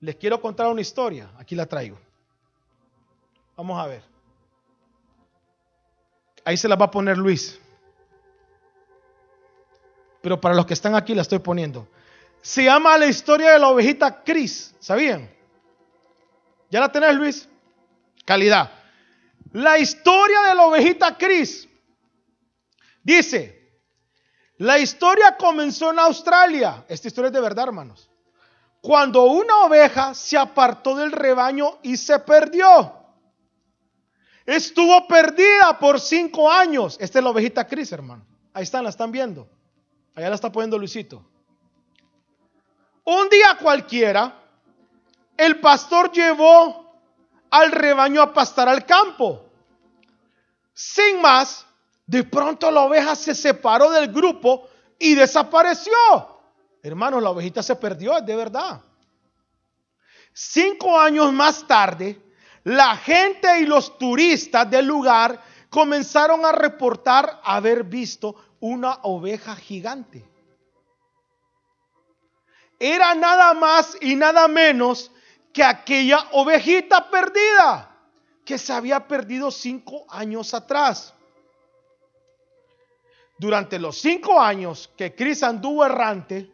Les 0.00 0.16
quiero 0.16 0.40
contar 0.40 0.68
una 0.68 0.80
historia. 0.80 1.30
Aquí 1.38 1.54
la 1.54 1.66
traigo. 1.66 1.98
Vamos 3.56 3.78
a 3.82 3.86
ver. 3.86 4.02
Ahí 6.44 6.56
se 6.56 6.68
la 6.68 6.76
va 6.76 6.86
a 6.86 6.90
poner 6.90 7.18
Luis. 7.18 7.58
Pero 10.20 10.40
para 10.40 10.54
los 10.54 10.66
que 10.66 10.74
están 10.74 10.94
aquí 10.94 11.14
la 11.14 11.22
estoy 11.22 11.40
poniendo. 11.40 11.88
Se 12.42 12.64
llama 12.64 12.96
la 12.96 13.06
historia 13.06 13.52
de 13.52 13.58
la 13.58 13.68
ovejita 13.68 14.22
Cris. 14.22 14.74
¿Sabían? 14.78 15.35
¿Ya 16.70 16.80
la 16.80 16.90
tenés, 16.90 17.14
Luis? 17.14 17.48
Calidad. 18.24 18.70
La 19.52 19.78
historia 19.78 20.42
de 20.42 20.54
la 20.54 20.66
ovejita 20.66 21.16
Cris. 21.16 21.68
Dice, 23.02 23.56
la 24.58 24.78
historia 24.78 25.36
comenzó 25.36 25.90
en 25.90 25.98
Australia. 25.98 26.84
Esta 26.88 27.08
historia 27.08 27.28
es 27.28 27.34
de 27.34 27.40
verdad, 27.40 27.64
hermanos. 27.68 28.10
Cuando 28.80 29.24
una 29.24 29.64
oveja 29.64 30.14
se 30.14 30.36
apartó 30.36 30.96
del 30.96 31.12
rebaño 31.12 31.78
y 31.82 31.96
se 31.96 32.18
perdió. 32.18 32.94
Estuvo 34.44 35.06
perdida 35.08 35.78
por 35.78 36.00
cinco 36.00 36.50
años. 36.50 36.96
Esta 37.00 37.18
es 37.18 37.24
la 37.24 37.30
ovejita 37.30 37.66
Cris, 37.66 37.90
hermano. 37.92 38.24
Ahí 38.52 38.62
están, 38.62 38.84
la 38.84 38.90
están 38.90 39.10
viendo. 39.10 39.48
Allá 40.14 40.28
la 40.28 40.34
está 40.34 40.50
poniendo 40.50 40.78
Luisito. 40.78 41.24
Un 43.04 43.28
día 43.28 43.58
cualquiera, 43.60 44.45
el 45.36 45.60
pastor 45.60 46.10
llevó 46.12 46.86
al 47.50 47.72
rebaño 47.72 48.22
a 48.22 48.32
pastar 48.32 48.68
al 48.68 48.84
campo. 48.84 49.44
Sin 50.72 51.20
más, 51.20 51.66
de 52.06 52.24
pronto 52.24 52.70
la 52.70 52.82
oveja 52.82 53.14
se 53.14 53.34
separó 53.34 53.90
del 53.90 54.12
grupo 54.12 54.68
y 54.98 55.14
desapareció. 55.14 55.92
Hermanos, 56.82 57.22
la 57.22 57.30
ovejita 57.30 57.62
se 57.62 57.76
perdió, 57.76 58.20
de 58.20 58.36
verdad. 58.36 58.80
Cinco 60.32 60.98
años 60.98 61.32
más 61.32 61.66
tarde, 61.66 62.20
la 62.62 62.96
gente 62.96 63.60
y 63.60 63.66
los 63.66 63.96
turistas 63.98 64.70
del 64.70 64.86
lugar 64.86 65.42
comenzaron 65.70 66.44
a 66.44 66.52
reportar 66.52 67.40
haber 67.42 67.84
visto 67.84 68.36
una 68.60 68.98
oveja 69.02 69.56
gigante. 69.56 70.24
Era 72.78 73.14
nada 73.14 73.54
más 73.54 73.96
y 74.00 74.14
nada 74.14 74.46
menos 74.48 75.10
que 75.56 75.64
aquella 75.64 76.18
ovejita 76.32 77.08
perdida 77.08 77.90
que 78.44 78.58
se 78.58 78.74
había 78.74 79.08
perdido 79.08 79.50
cinco 79.50 80.04
años 80.10 80.52
atrás. 80.52 81.14
Durante 83.38 83.78
los 83.78 83.98
cinco 83.98 84.38
años 84.38 84.90
que 84.98 85.14
Cris 85.14 85.42
anduvo 85.42 85.82
errante, 85.86 86.52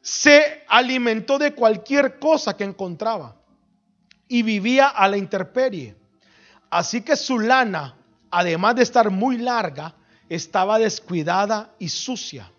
se 0.00 0.64
alimentó 0.68 1.36
de 1.36 1.54
cualquier 1.54 2.18
cosa 2.18 2.56
que 2.56 2.64
encontraba 2.64 3.36
y 4.26 4.42
vivía 4.42 4.88
a 4.88 5.06
la 5.06 5.18
intemperie. 5.18 5.94
Así 6.70 7.02
que 7.02 7.14
su 7.14 7.38
lana, 7.38 7.94
además 8.30 8.74
de 8.74 8.84
estar 8.84 9.10
muy 9.10 9.36
larga, 9.36 9.94
estaba 10.30 10.78
descuidada 10.78 11.74
y 11.78 11.90
sucia. 11.90 12.50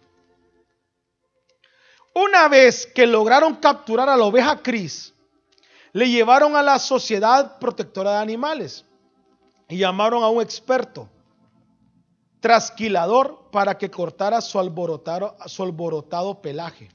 Una 2.17 2.47
vez 2.47 2.87
que 2.87 3.05
lograron 3.05 3.57
capturar 3.57 4.09
a 4.09 4.17
la 4.17 4.25
oveja 4.25 4.63
Cris, 4.63 5.13
le 5.93 6.09
llevaron 6.09 6.55
a 6.55 6.63
la 6.63 6.79
Sociedad 6.79 7.59
Protectora 7.59 8.13
de 8.13 8.17
Animales 8.17 8.83
y 9.69 9.77
llamaron 9.77 10.23
a 10.23 10.29
un 10.29 10.41
experto, 10.41 11.07
trasquilador, 12.39 13.51
para 13.51 13.77
que 13.77 13.91
cortara 13.91 14.41
su 14.41 14.57
alborotado, 14.57 15.35
su 15.45 15.61
alborotado 15.61 16.41
pelaje. 16.41 16.89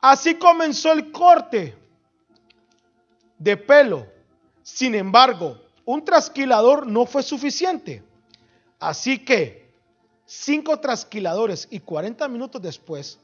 Así 0.00 0.36
comenzó 0.36 0.90
el 0.92 1.12
corte 1.12 1.76
de 3.36 3.58
pelo. 3.58 4.06
Sin 4.62 4.94
embargo, 4.94 5.58
un 5.84 6.02
trasquilador 6.02 6.86
no 6.86 7.04
fue 7.04 7.22
suficiente. 7.22 8.02
Así 8.80 9.22
que 9.22 9.70
cinco 10.24 10.80
trasquiladores 10.80 11.68
y 11.70 11.80
40 11.80 12.26
minutos 12.28 12.62
después 12.62 13.18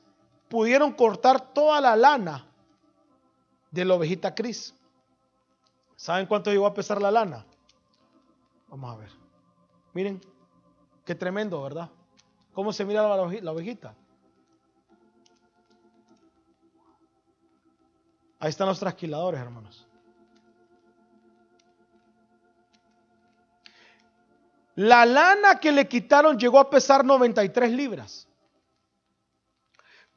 pudieron 0.49 0.93
cortar 0.93 1.53
toda 1.53 1.81
la 1.81 1.97
lana 1.97 2.47
de 3.71 3.85
la 3.85 3.95
ovejita 3.95 4.35
Cris. 4.35 4.75
¿Saben 5.97 6.27
cuánto 6.27 6.51
llegó 6.51 6.67
a 6.67 6.75
pesar 6.75 7.03
la 7.03 7.11
lana? 7.11 7.45
Vamos 8.69 8.95
a 8.95 8.99
ver. 8.99 9.11
Miren, 9.95 10.21
qué 11.05 11.15
tremendo, 11.15 11.63
¿verdad? 11.63 11.91
¿Cómo 12.53 12.73
se 12.73 12.85
mira 12.85 13.03
la 13.03 13.53
ovejita? 13.53 13.95
Ahí 18.41 18.51
están 18.51 18.69
los 18.69 18.79
trasquiladores, 18.79 19.41
hermanos. 19.41 19.87
La 24.77 25.05
lana 25.05 25.59
que 25.59 25.73
le 25.73 25.89
quitaron 25.89 26.39
llegó 26.39 26.61
a 26.61 26.71
pesar 26.71 27.05
93 27.05 27.73
libras. 27.73 28.28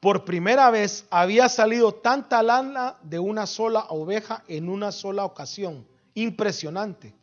Por 0.02 0.26
primera 0.26 0.72
vez 0.72 1.06
había 1.12 1.48
salido 1.48 1.94
tanta 1.94 2.42
lana 2.42 2.98
de 3.04 3.20
una 3.20 3.46
sola 3.46 3.86
oveja 3.90 4.44
en 4.48 4.68
una 4.68 4.92
sola 4.92 5.24
ocasión. 5.24 5.88
Impresionante. 6.16 7.14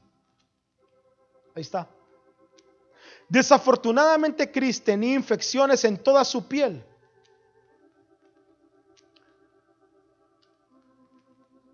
Ahí 1.56 1.62
está. 1.62 1.88
Desafortunadamente, 3.28 4.50
Chris 4.50 4.82
tenía 4.82 5.14
infecciones 5.14 5.84
en 5.84 5.98
toda 5.98 6.24
su 6.24 6.46
piel. 6.46 6.84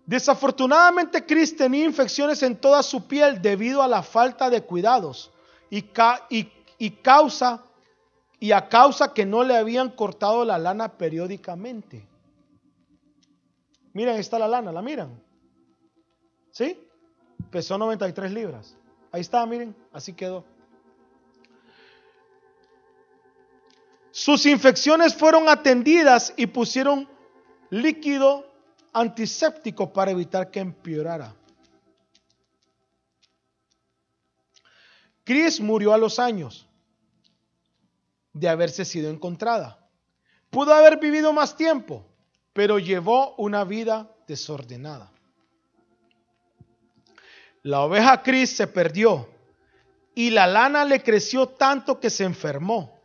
Desafortunadamente, 0.07 1.23
Chris 1.23 1.55
tenía 1.55 1.85
infecciones 1.85 2.41
en 2.41 2.57
toda 2.57 2.81
su 2.81 3.07
piel 3.07 3.41
debido 3.41 3.83
a 3.83 3.87
la 3.87 4.01
falta 4.01 4.49
de 4.49 4.63
cuidados 4.63 5.31
y, 5.69 5.83
causa 7.03 7.63
y 8.39 8.51
a 8.51 8.67
causa 8.69 9.13
que 9.13 9.25
no 9.25 9.43
le 9.43 9.55
habían 9.55 9.89
cortado 9.89 10.43
la 10.45 10.57
lana 10.57 10.97
periódicamente. 10.97 12.05
Miren, 13.93 14.15
ahí 14.15 14.21
está 14.21 14.37
la 14.37 14.47
lana, 14.47 14.71
¿la 14.71 14.81
miran? 14.81 15.21
¿Sí? 16.51 16.79
Pesó 17.49 17.77
93 17.77 18.31
libras. 18.31 18.75
Ahí 19.11 19.21
está, 19.21 19.45
miren, 19.45 19.75
así 19.93 20.13
quedó. 20.13 20.43
Sus 24.11 24.45
infecciones 24.45 25.13
fueron 25.13 25.49
atendidas 25.49 26.33
y 26.37 26.47
pusieron 26.47 27.07
líquido 27.69 28.45
antiséptico 28.93 29.91
para 29.91 30.11
evitar 30.11 30.51
que 30.51 30.61
empeorara. 30.61 31.35
Chris 35.25 35.59
murió 35.59 35.93
a 35.93 35.97
los 35.97 36.19
años 36.19 36.64
de 38.35 38.49
haberse 38.49 38.83
sido 38.83 39.09
encontrada. 39.09 39.79
Pudo 40.49 40.73
haber 40.73 40.99
vivido 40.99 41.31
más 41.31 41.55
tiempo, 41.55 42.05
pero 42.51 42.79
llevó 42.79 43.33
una 43.37 43.63
vida 43.63 44.11
desordenada. 44.27 45.09
La 47.63 47.81
oveja 47.81 48.21
Chris 48.21 48.55
se 48.55 48.67
perdió 48.67 49.27
y 50.13 50.31
la 50.31 50.47
lana 50.47 50.83
le 50.83 51.01
creció 51.01 51.47
tanto 51.47 51.99
que 51.99 52.09
se 52.09 52.25
enfermó. 52.25 52.99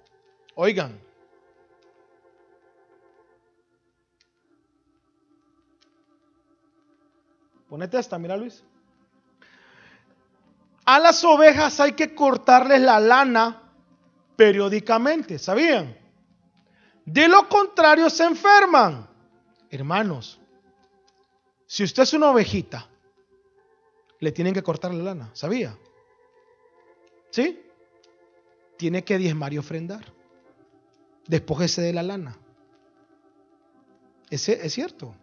Oigan. 0.57 1.01
Ponete 7.69 8.01
esta, 8.01 8.19
mira 8.19 8.37
Luis. 8.37 8.65
A 10.85 10.99
las 10.99 11.23
ovejas 11.23 11.79
hay 11.79 11.93
que 11.93 12.17
cortarles 12.17 12.81
la 12.81 12.99
lana 12.99 13.70
periódicamente, 14.41 15.39
¿sabían? 15.39 15.95
De 17.05 17.29
lo 17.29 17.47
contrario 17.47 18.09
se 18.09 18.25
enferman. 18.25 19.07
Hermanos, 19.69 20.41
Si 21.67 21.85
usted 21.85 22.05
es 22.05 22.15
una 22.15 22.31
ovejita, 22.31 22.89
le 24.19 24.33
tienen 24.33 24.55
que 24.55 24.63
cortar 24.63 24.95
la 24.95 25.05
lana, 25.05 25.31
¿sabía? 25.35 25.77
¿Sí? 27.31 27.61
Tiene 28.79 29.05
que 29.05 29.19
diezmar 29.19 29.53
y 29.53 29.59
ofrendar. 29.59 30.11
Despójese 31.27 31.83
de 31.83 31.93
la 31.93 32.03
lana. 32.03 32.39
Es, 34.31 34.49
es 34.49 34.73
cierto. 34.73 35.15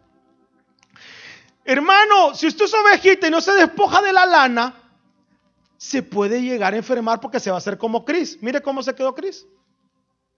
Hermano, 1.64 2.36
si 2.36 2.46
usted 2.46 2.66
es 2.66 2.74
ovejita 2.74 3.26
y 3.26 3.30
no 3.32 3.40
se 3.40 3.52
despoja 3.54 4.00
de 4.00 4.12
la 4.12 4.26
lana, 4.26 4.87
se 5.78 6.02
puede 6.02 6.42
llegar 6.42 6.74
a 6.74 6.76
enfermar 6.76 7.20
porque 7.20 7.40
se 7.40 7.50
va 7.50 7.56
a 7.56 7.58
hacer 7.58 7.78
como 7.78 8.04
Cris. 8.04 8.42
Mire 8.42 8.60
cómo 8.60 8.82
se 8.82 8.94
quedó 8.94 9.14
Cris. 9.14 9.46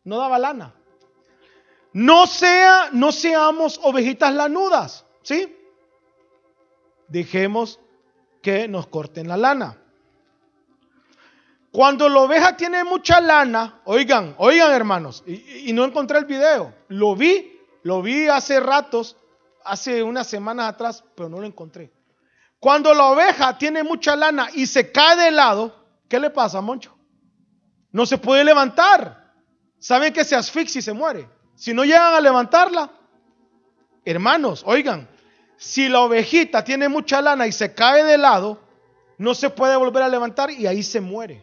No 0.05 0.19
daba 0.19 0.39
lana. 0.39 0.75
No 1.93 2.27
sea, 2.27 2.91
no 2.93 3.11
seamos 3.11 3.81
ovejitas 3.83 4.33
lanudas, 4.33 5.07
¿sí? 5.23 5.57
Dejemos 7.09 7.81
que 8.43 8.69
nos 8.69 8.87
corten 8.87 9.27
la 9.27 9.37
lana. 9.37 9.79
Cuando 11.73 12.09
la 12.09 12.21
oveja 12.21 12.57
tiene 12.57 12.85
mucha 12.85 13.21
lana, 13.21 13.81
oigan, 13.85 14.35
oigan 14.39 14.73
hermanos, 14.73 15.25
y, 15.27 15.71
y 15.71 15.73
no 15.73 15.85
encontré 15.85 16.19
el 16.19 16.25
video, 16.27 16.75
lo 16.89 17.17
vi, 17.17 17.59
lo 17.83 18.03
vi 18.03 18.29
hace 18.29 18.61
ratos 18.61 19.17
hace 19.65 20.03
unas 20.03 20.27
semanas 20.27 20.69
atrás, 20.69 21.05
pero 21.15 21.29
no 21.29 21.41
lo 21.41 21.47
encontré. 21.47 21.93
Cuando 22.61 22.93
la 22.93 23.07
oveja 23.07 23.57
tiene 23.57 23.83
mucha 23.83 24.15
lana 24.15 24.51
y 24.53 24.67
se 24.67 24.93
cae 24.93 25.17
de 25.17 25.31
lado, 25.31 25.75
¿qué 26.09 26.21
le 26.21 26.29
pasa, 26.29 26.61
Moncho? 26.61 26.95
No 27.91 28.05
se 28.05 28.19
puede 28.19 28.45
levantar. 28.45 29.33
Saben 29.79 30.13
que 30.13 30.25
se 30.25 30.37
asfixia 30.37 30.79
y 30.79 30.83
se 30.83 30.93
muere. 30.93 31.27
Si 31.57 31.73
no 31.73 31.85
llegan 31.85 32.13
a 32.13 32.21
levantarla, 32.21 32.93
hermanos, 34.05 34.63
oigan, 34.67 35.09
si 35.57 35.89
la 35.89 36.01
ovejita 36.01 36.63
tiene 36.63 36.91
mucha 36.91 37.23
lana 37.23 37.47
y 37.47 37.53
se 37.53 37.75
cae 37.75 38.05
de 38.05 38.19
lado, 38.19 38.61
no 39.17 39.35
se 39.35 39.49
puede 39.49 39.77
volver 39.77 40.03
a 40.03 40.09
levantar 40.09 40.51
y 40.51 40.67
ahí 40.67 40.83
se 40.83 41.01
muere. 41.01 41.43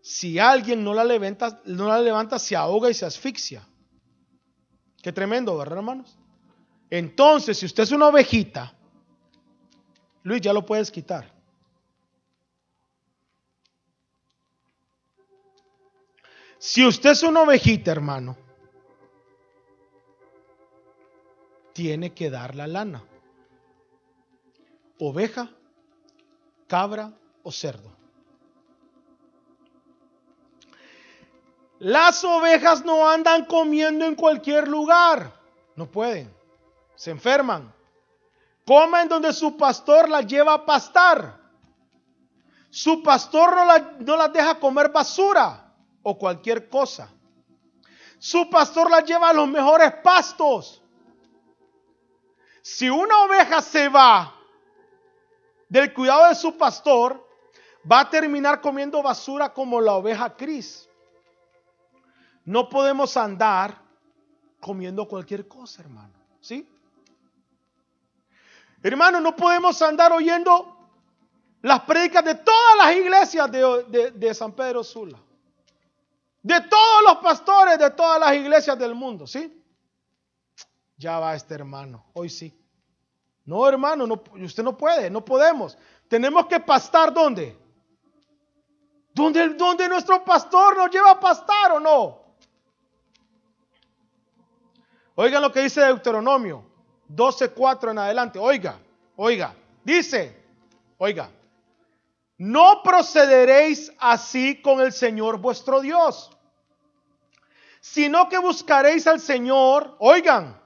Si 0.00 0.38
alguien 0.38 0.84
no 0.84 0.94
la 0.94 1.04
levanta, 1.04 1.60
no 1.64 1.88
la 1.88 2.00
levanta, 2.00 2.38
se 2.38 2.54
ahoga 2.54 2.88
y 2.88 2.94
se 2.94 3.04
asfixia. 3.04 3.66
Qué 5.02 5.12
tremendo, 5.12 5.56
¿verdad, 5.56 5.78
hermanos? 5.78 6.19
Entonces, 6.90 7.58
si 7.58 7.66
usted 7.66 7.84
es 7.84 7.92
una 7.92 8.08
ovejita, 8.08 8.74
Luis, 10.24 10.40
ya 10.40 10.52
lo 10.52 10.66
puedes 10.66 10.90
quitar. 10.90 11.32
Si 16.58 16.84
usted 16.84 17.12
es 17.12 17.22
una 17.22 17.42
ovejita, 17.42 17.90
hermano, 17.92 18.36
tiene 21.72 22.12
que 22.12 22.28
dar 22.28 22.54
la 22.54 22.66
lana. 22.66 23.02
Oveja, 24.98 25.48
cabra 26.66 27.14
o 27.42 27.50
cerdo. 27.50 27.90
Las 31.78 32.22
ovejas 32.24 32.84
no 32.84 33.08
andan 33.08 33.46
comiendo 33.46 34.04
en 34.04 34.14
cualquier 34.14 34.68
lugar. 34.68 35.32
No 35.76 35.90
pueden. 35.90 36.39
Se 37.00 37.10
enferman. 37.10 37.74
Comen 38.66 39.08
donde 39.08 39.32
su 39.32 39.56
pastor 39.56 40.06
las 40.06 40.26
lleva 40.26 40.52
a 40.52 40.66
pastar. 40.66 41.40
Su 42.68 43.02
pastor 43.02 43.56
no, 44.00 44.16
las 44.18 44.32
deja 44.34 44.60
comer 44.60 44.90
basura 44.90 45.74
o 46.02 46.18
cualquier 46.18 46.68
cosa. 46.68 47.10
Su 48.18 48.50
pastor 48.50 48.90
las 48.90 49.06
lleva 49.06 49.30
a 49.30 49.32
los 49.32 49.48
mejores 49.48 49.94
pastos. 50.04 50.82
Si 52.60 52.90
una 52.90 53.22
oveja 53.22 53.62
se 53.62 53.88
va 53.88 54.34
del 55.70 55.94
cuidado 55.94 56.28
de 56.28 56.34
su 56.34 56.54
pastor, 56.58 57.26
va 57.90 58.00
a 58.00 58.10
terminar 58.10 58.60
comiendo 58.60 59.02
basura 59.02 59.54
como 59.54 59.80
la 59.80 59.94
oveja 59.94 60.36
Cris. 60.36 60.86
No 62.44 62.68
podemos 62.68 63.16
andar 63.16 63.80
comiendo 64.60 65.08
cualquier 65.08 65.48
cosa, 65.48 65.80
hermano. 65.80 66.12
¿Sí? 66.42 66.68
Hermano, 68.82 69.20
no 69.20 69.36
podemos 69.36 69.80
andar 69.82 70.12
oyendo 70.12 70.76
las 71.62 71.80
prédicas 71.80 72.24
de 72.24 72.34
todas 72.36 72.76
las 72.78 72.96
iglesias 72.96 73.50
de, 73.50 74.34
San 74.34 74.52
Pedro 74.52 74.82
Sula. 74.82 75.18
De 76.42 76.60
todos 76.62 77.02
los 77.06 77.18
pastores 77.18 77.78
de 77.78 77.90
todas 77.90 78.18
las 78.18 78.34
iglesias 78.34 78.78
del 78.78 78.94
mundo, 78.94 79.26
¿sí? 79.26 79.62
Ya 80.96 81.18
va 81.18 81.34
este 81.34 81.54
hermano, 81.54 82.06
hoy 82.14 82.30
sí. 82.30 82.56
No, 83.44 83.68
hermano, 83.68 84.06
no, 84.06 84.22
usted 84.42 84.62
no 84.62 84.76
puede, 84.76 85.10
no 85.10 85.22
podemos. 85.24 85.76
Tenemos 86.08 86.46
que 86.46 86.60
pastar 86.60 87.12
¿dónde? 87.12 87.58
¿Dónde, 89.12 89.50
donde 89.50 89.88
nuestro 89.88 90.24
pastor 90.24 90.76
nos 90.76 90.90
lleva 90.90 91.10
a 91.10 91.20
pastar 91.20 91.72
o 91.72 91.80
no? 91.80 92.20
Oigan 95.16 95.42
lo 95.42 95.52
que 95.52 95.60
dice 95.60 95.82
Deuteronomio 95.82 96.69
12:4 97.14 97.90
en 97.90 97.98
adelante. 97.98 98.38
Oiga, 98.38 98.78
oiga. 99.16 99.54
Dice, 99.84 100.36
oiga, 100.98 101.30
no 102.38 102.82
procederéis 102.82 103.92
así 103.98 104.60
con 104.62 104.80
el 104.80 104.92
Señor 104.92 105.38
vuestro 105.38 105.80
Dios, 105.80 106.30
sino 107.80 108.28
que 108.28 108.38
buscaréis 108.38 109.06
al 109.06 109.20
Señor, 109.20 109.96
oigan, 109.98 110.60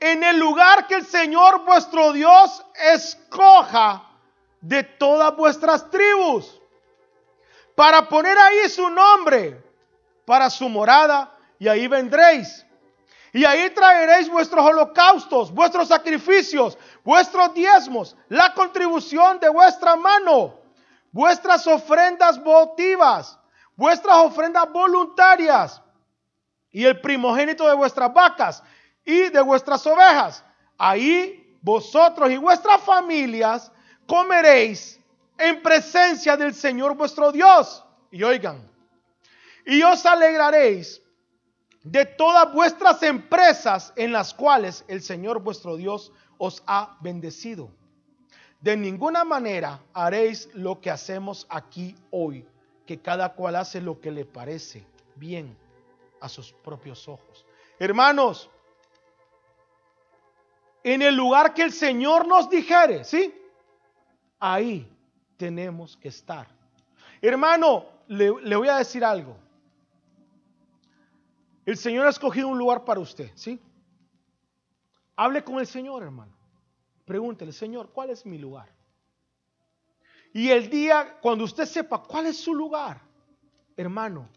en 0.00 0.22
el 0.24 0.38
lugar 0.38 0.86
que 0.86 0.96
el 0.96 1.06
Señor 1.06 1.64
vuestro 1.64 2.12
Dios 2.12 2.64
escoja 2.74 4.08
de 4.60 4.82
todas 4.82 5.36
vuestras 5.36 5.90
tribus, 5.90 6.60
para 7.74 8.08
poner 8.08 8.38
ahí 8.38 8.68
su 8.68 8.90
nombre, 8.90 9.62
para 10.24 10.50
su 10.50 10.68
morada, 10.68 11.36
y 11.58 11.68
ahí 11.68 11.86
vendréis 11.86 12.66
y 13.32 13.44
ahí 13.46 13.70
traeréis 13.70 14.28
vuestros 14.28 14.64
holocaustos, 14.64 15.52
vuestros 15.52 15.88
sacrificios, 15.88 16.76
vuestros 17.02 17.54
diezmos, 17.54 18.14
la 18.28 18.52
contribución 18.52 19.40
de 19.40 19.48
vuestra 19.48 19.96
mano, 19.96 20.54
vuestras 21.10 21.66
ofrendas 21.66 22.42
votivas, 22.42 23.38
vuestras 23.74 24.18
ofrendas 24.18 24.70
voluntarias 24.70 25.80
y 26.70 26.84
el 26.84 27.00
primogénito 27.00 27.66
de 27.66 27.74
vuestras 27.74 28.12
vacas 28.12 28.62
y 29.02 29.30
de 29.30 29.40
vuestras 29.40 29.86
ovejas. 29.86 30.44
Ahí 30.76 31.56
vosotros 31.62 32.30
y 32.30 32.36
vuestras 32.36 32.82
familias 32.82 33.72
comeréis 34.06 35.00
en 35.38 35.62
presencia 35.62 36.36
del 36.36 36.54
Señor 36.54 36.94
vuestro 36.94 37.32
Dios. 37.32 37.82
Y 38.10 38.22
oigan, 38.24 38.70
y 39.64 39.82
os 39.82 40.04
alegraréis 40.04 41.01
de 41.82 42.06
todas 42.06 42.52
vuestras 42.52 43.02
empresas 43.02 43.92
en 43.96 44.12
las 44.12 44.34
cuales 44.34 44.84
el 44.88 45.02
Señor 45.02 45.42
vuestro 45.42 45.76
Dios 45.76 46.12
os 46.38 46.62
ha 46.66 46.96
bendecido. 47.00 47.70
De 48.60 48.76
ninguna 48.76 49.24
manera 49.24 49.80
haréis 49.92 50.48
lo 50.54 50.80
que 50.80 50.90
hacemos 50.90 51.46
aquí 51.50 51.96
hoy, 52.10 52.46
que 52.86 53.00
cada 53.00 53.34
cual 53.34 53.56
hace 53.56 53.80
lo 53.80 54.00
que 54.00 54.12
le 54.12 54.24
parece 54.24 54.86
bien 55.16 55.56
a 56.20 56.28
sus 56.28 56.52
propios 56.52 57.08
ojos. 57.08 57.44
Hermanos, 57.78 58.48
en 60.84 61.02
el 61.02 61.16
lugar 61.16 61.54
que 61.54 61.62
el 61.62 61.72
Señor 61.72 62.26
nos 62.26 62.48
dijere, 62.48 63.04
¿sí? 63.04 63.34
Ahí 64.38 64.88
tenemos 65.36 65.96
que 65.96 66.08
estar. 66.08 66.46
Hermano, 67.20 67.86
le, 68.06 68.32
le 68.42 68.56
voy 68.56 68.68
a 68.68 68.76
decir 68.76 69.04
algo. 69.04 69.36
El 71.64 71.76
Señor 71.76 72.06
ha 72.06 72.10
escogido 72.10 72.48
un 72.48 72.58
lugar 72.58 72.84
para 72.84 73.00
usted, 73.00 73.30
¿sí? 73.34 73.60
Hable 75.16 75.44
con 75.44 75.58
el 75.58 75.66
Señor, 75.66 76.02
hermano. 76.02 76.32
Pregúntele, 77.04 77.52
Señor, 77.52 77.90
¿cuál 77.92 78.10
es 78.10 78.26
mi 78.26 78.38
lugar? 78.38 78.68
Y 80.32 80.48
el 80.48 80.70
día, 80.70 81.18
cuando 81.20 81.44
usted 81.44 81.66
sepa 81.66 82.02
cuál 82.02 82.26
es 82.26 82.38
su 82.38 82.54
lugar, 82.54 83.00
hermano, 83.76 84.28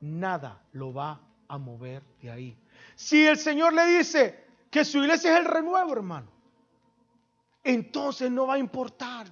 nada 0.00 0.62
lo 0.72 0.92
va 0.92 1.20
a 1.46 1.58
mover 1.58 2.02
de 2.20 2.30
ahí. 2.30 2.58
Si 2.94 3.26
el 3.26 3.36
Señor 3.36 3.72
le 3.72 3.86
dice 3.86 4.46
que 4.70 4.84
su 4.84 4.98
iglesia 4.98 5.34
es 5.34 5.40
el 5.40 5.44
renuevo, 5.44 5.92
hermano, 5.92 6.30
entonces 7.62 8.30
no 8.30 8.46
va 8.46 8.54
a 8.54 8.58
importar 8.58 9.26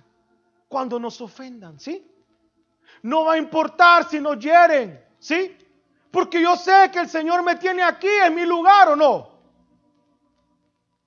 cuando 0.69 1.01
nos 1.01 1.21
ofendan, 1.21 1.81
¿sí? 1.81 2.07
No 3.03 3.25
va 3.25 3.33
a 3.33 3.39
importar 3.39 4.09
si 4.09 4.21
nos 4.21 4.39
hieren, 4.39 5.03
¿sí? 5.19 5.57
Porque 6.11 6.43
yo 6.43 6.57
sé 6.57 6.91
que 6.93 7.01
el 7.01 7.09
Señor 7.09 7.43
me 7.43 7.57
tiene 7.57 7.83
aquí, 7.83 8.09
en 8.09 8.35
mi 8.35 8.45
lugar 8.45 8.89
o 8.89 8.97
no. 8.97 9.31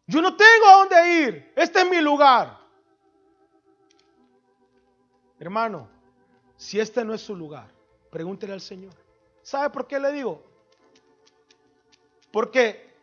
Yo 0.08 0.22
no 0.22 0.36
tengo 0.36 0.68
a 0.68 0.78
dónde 0.78 1.22
ir. 1.22 1.54
Este 1.56 1.82
es 1.82 1.90
mi 1.90 2.00
lugar. 2.00 2.60
Hermano, 5.40 5.90
si 6.56 6.80
este 6.80 7.04
no 7.04 7.14
es 7.14 7.22
su 7.22 7.36
lugar, 7.36 7.70
pregúntele 8.10 8.54
al 8.54 8.62
Señor. 8.62 8.94
¿Sabe 9.42 9.70
por 9.70 9.88
qué 9.88 10.00
le 10.00 10.12
digo? 10.12 10.42
Porque 12.32 12.96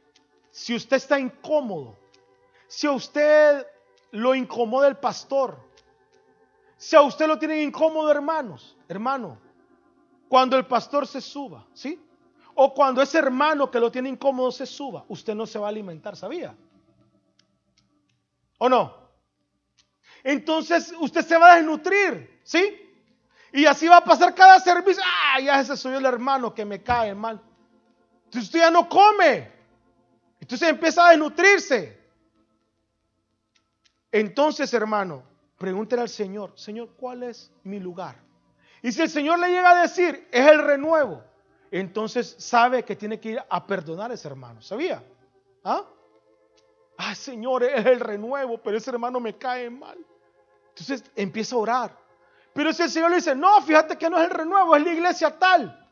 si 0.51 0.75
usted 0.75 0.97
está 0.97 1.19
incómodo, 1.19 1.97
si 2.67 2.87
a 2.87 2.93
usted 2.93 3.67
lo 4.13 4.35
incomoda 4.35 4.89
el 4.89 4.97
pastor, 4.97 5.59
si 6.77 6.97
a 6.97 7.03
usted 7.03 7.27
lo 7.27 7.39
tiene 7.39 7.63
incómodo, 7.63 8.11
hermanos, 8.11 8.77
hermano, 8.89 9.39
cuando 10.31 10.57
el 10.57 10.65
pastor 10.65 11.09
se 11.09 11.21
suba, 11.21 11.67
¿sí? 11.75 12.01
O 12.55 12.73
cuando 12.73 13.03
ese 13.03 13.19
hermano 13.19 13.69
que 13.69 13.81
lo 13.81 13.91
tiene 13.91 14.09
incómodo 14.09 14.53
se 14.53 14.65
suba, 14.65 15.05
usted 15.09 15.35
no 15.35 15.45
se 15.45 15.59
va 15.59 15.67
a 15.67 15.71
alimentar, 15.71 16.15
¿sabía? 16.15 16.55
¿O 18.59 18.69
no? 18.69 18.95
Entonces 20.23 20.95
usted 21.01 21.27
se 21.27 21.37
va 21.37 21.55
a 21.55 21.57
desnutrir, 21.57 22.43
¿sí? 22.45 22.79
Y 23.53 23.67
así 23.67 23.89
va 23.89 23.97
a 23.97 24.05
pasar 24.05 24.33
cada 24.33 24.61
servicio. 24.61 25.03
Ah, 25.05 25.41
ya 25.41 25.59
ese 25.59 25.77
soy 25.77 25.97
el 25.97 26.07
hermano 26.07 26.55
que 26.55 26.65
me 26.65 26.81
cae 26.81 27.13
mal. 27.13 27.43
Entonces 28.27 28.45
usted 28.45 28.61
ya 28.61 28.71
no 28.71 28.89
come. 28.89 29.51
Entonces 30.39 30.69
empieza 30.69 31.09
a 31.09 31.11
desnutrirse. 31.11 31.99
Entonces, 34.13 34.73
hermano, 34.75 35.25
pregúntele 35.59 36.03
al 36.03 36.09
Señor, 36.09 36.53
Señor, 36.55 36.91
¿cuál 36.97 37.25
es 37.25 37.51
mi 37.65 37.81
lugar? 37.81 38.30
Y 38.83 38.93
si 38.93 39.03
el 39.03 39.11
Señor 39.11 39.39
le 39.39 39.49
llega 39.49 39.71
a 39.71 39.83
decir, 39.83 40.29
es 40.31 40.47
el 40.47 40.63
renuevo, 40.63 41.23
entonces 41.71 42.35
sabe 42.39 42.83
que 42.83 42.97
tiene 42.97 43.21
que 43.21 43.31
ir 43.31 43.43
a 43.49 43.67
perdonar 43.67 44.11
a 44.11 44.15
ese 44.15 44.29
hermano. 44.29 44.61
¿Sabía? 44.63 45.03
¿Ah? 45.63 45.85
Ah, 46.97 47.15
Señor, 47.15 47.63
es 47.65 47.85
el 47.87 48.01
renuevo, 48.01 48.59
pero 48.59 48.77
ese 48.77 48.91
hermano 48.91 49.21
me 49.21 49.37
cae 49.37 49.71
mal. 49.71 49.99
Entonces 50.71 51.05
empieza 51.15 51.57
a 51.57 51.59
orar. 51.59 51.99
Pero 52.53 52.73
si 52.73 52.83
el 52.83 52.91
Señor 52.91 53.11
le 53.11 53.17
dice, 53.17 53.35
no, 53.35 53.61
fíjate 53.63 53.97
que 53.97 54.11
no 54.11 54.19
es 54.19 54.25
el 54.25 54.31
renuevo, 54.31 54.75
es 54.75 54.85
la 54.85 54.93
iglesia 54.93 55.39
tal. 55.39 55.89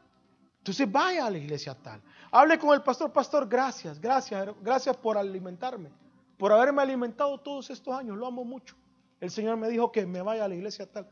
Entonces 0.59 0.91
vaya 0.91 1.27
a 1.27 1.31
la 1.31 1.39
iglesia 1.39 1.75
tal. 1.75 2.03
Hable 2.31 2.59
con 2.59 2.75
el 2.75 2.83
pastor, 2.83 3.13
pastor, 3.13 3.49
gracias, 3.49 4.01
gracias, 4.01 4.49
gracias 4.61 4.97
por 4.97 5.17
alimentarme, 5.17 5.91
por 6.37 6.53
haberme 6.53 6.83
alimentado 6.83 7.39
todos 7.39 7.71
estos 7.71 7.95
años, 7.95 8.19
lo 8.19 8.27
amo 8.27 8.45
mucho. 8.45 8.77
El 9.21 9.31
Señor 9.31 9.57
me 9.57 9.69
dijo 9.69 9.91
que 9.91 10.05
me 10.05 10.21
vaya 10.21 10.45
a 10.45 10.49
la 10.49 10.55
iglesia 10.55 10.91
tal. 10.91 11.09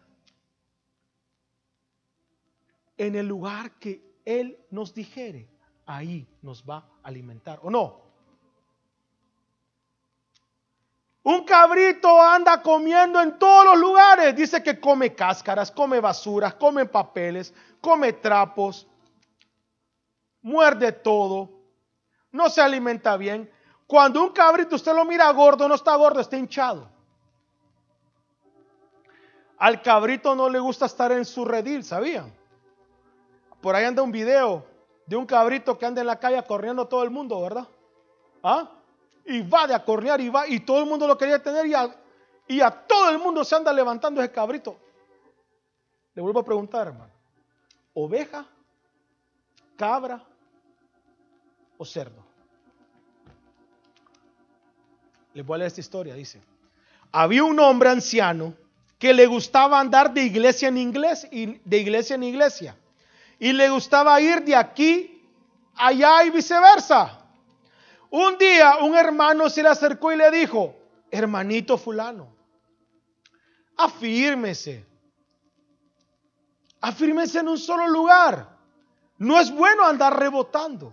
En 2.97 3.15
el 3.15 3.27
lugar 3.27 3.73
que 3.79 4.03
Él 4.25 4.59
nos 4.71 4.95
dijere, 4.95 5.49
ahí 5.87 6.27
nos 6.43 6.65
va 6.65 6.79
a 7.03 7.09
alimentar, 7.09 7.61
¿o 7.63 7.71
no? 7.71 8.07
Un 11.23 11.45
cabrito 11.45 12.23
anda 12.23 12.63
comiendo 12.63 13.21
en 13.21 13.37
todos 13.37 13.65
los 13.65 13.79
lugares. 13.79 14.37
Dice 14.37 14.63
que 14.63 14.79
come 14.79 15.13
cáscaras, 15.13 15.73
come 15.73 15.99
basuras, 15.99 16.55
come 16.55 16.87
papeles, 16.87 17.53
come 17.81 18.13
trapos, 18.13 18.87
muerde 20.41 20.93
todo, 20.93 21.51
no 22.31 22.49
se 22.49 22.61
alimenta 22.61 23.17
bien. 23.17 23.51
Cuando 23.89 24.23
un 24.23 24.31
cabrito 24.31 24.77
usted 24.77 24.95
lo 24.95 25.05
mira 25.05 25.29
gordo, 25.33 25.69
no 25.69 25.75
está 25.75 25.97
gordo, 25.97 26.21
está 26.21 26.37
hinchado. 26.37 26.89
Al 29.59 29.83
cabrito 29.83 30.37
no 30.37 30.49
le 30.49 30.61
gusta 30.61 30.87
estar 30.87 31.11
en 31.11 31.25
su 31.25 31.45
redil, 31.45 31.83
¿sabían? 31.83 32.33
Por 33.61 33.75
ahí 33.75 33.85
anda 33.85 34.03
un 34.03 34.13
video 34.13 34.65
de 35.07 35.17
un 35.17 35.27
cabrito 35.27 35.77
que 35.79 35.87
anda 35.87 36.01
en 36.01 36.07
la 36.07 36.19
calle 36.19 36.43
corriendo 36.45 36.87
todo 36.87 37.03
el 37.03 37.11
mundo, 37.11 37.41
¿verdad? 37.41 37.67
¿Ah? 38.43 38.71
y 39.27 39.43
va 39.43 39.67
de 39.67 39.75
acornear 39.75 40.21
y 40.21 40.29
va, 40.29 40.47
y 40.47 40.61
todo 40.61 40.81
el 40.81 40.87
mundo 40.87 41.07
lo 41.07 41.19
quería 41.19 41.43
tener 41.43 41.67
y 41.67 41.75
a, 41.75 41.95
y 42.47 42.61
a 42.61 42.71
todo 42.71 43.11
el 43.11 43.19
mundo 43.19 43.45
se 43.45 43.57
anda 43.57 43.73
levantando 43.73 44.23
ese 44.23 44.33
cabrito. 44.33 44.79
Le 46.15 46.23
vuelvo 46.23 46.41
a 46.41 46.45
preguntar, 46.45 46.87
hermano, 46.87 47.13
¿oveja, 47.93 48.47
cabra 49.77 50.23
o 51.77 51.85
cerdo? 51.85 52.25
Les 55.35 55.45
voy 55.45 55.57
a 55.57 55.59
leer 55.59 55.67
esta 55.67 55.81
historia, 55.81 56.15
dice. 56.15 56.41
Había 57.13 57.45
un 57.45 57.59
hombre 57.59 57.91
anciano 57.91 58.55
que 58.99 59.13
le 59.13 59.27
gustaba 59.27 59.79
andar 59.79 60.15
de 60.15 60.23
iglesia 60.23 60.69
en 60.69 60.79
iglesia, 60.79 61.29
de 61.31 61.79
iglesia 61.79 62.15
en 62.15 62.23
iglesia, 62.23 62.77
y 63.39 63.53
le 63.53 63.69
gustaba 63.69 64.21
ir 64.21 64.43
de 64.45 64.57
aquí 64.57 65.23
allá 65.75 66.25
y 66.25 66.31
viceversa. 66.31 67.23
Un 68.11 68.39
día 68.39 68.79
un 68.81 68.95
hermano 68.95 69.51
se 69.51 69.63
le 69.63 69.69
acercó 69.69 70.13
y 70.13 70.17
le 70.17 70.31
dijo, 70.31 70.75
hermanito 71.11 71.77
fulano, 71.77 72.35
afírmese, 73.77 74.87
afírmese 76.81 77.41
en 77.41 77.49
un 77.49 77.59
solo 77.59 77.89
lugar. 77.89 78.57
No 79.19 79.39
es 79.41 79.51
bueno 79.51 79.85
andar 79.85 80.19
rebotando. 80.19 80.93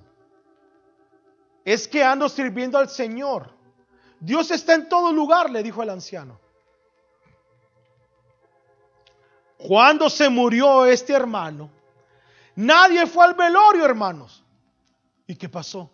Es 1.66 1.88
que 1.88 2.04
ando 2.04 2.30
sirviendo 2.30 2.78
al 2.78 2.90
Señor. 2.90 3.54
Dios 4.20 4.52
está 4.52 4.74
en 4.74 4.88
todo 4.88 5.12
lugar, 5.12 5.50
le 5.50 5.62
dijo 5.62 5.84
el 5.84 5.90
anciano. 5.90 6.40
Cuando 9.58 10.10
se 10.10 10.30
murió 10.30 10.86
este 10.86 11.14
hermano, 11.14 11.70
nadie 12.56 13.06
fue 13.08 13.26
al 13.26 13.34
velorio, 13.34 13.86
hermanos. 13.86 14.44
¿Y 15.28 15.36
qué 15.36 15.50
pasó? 15.50 15.92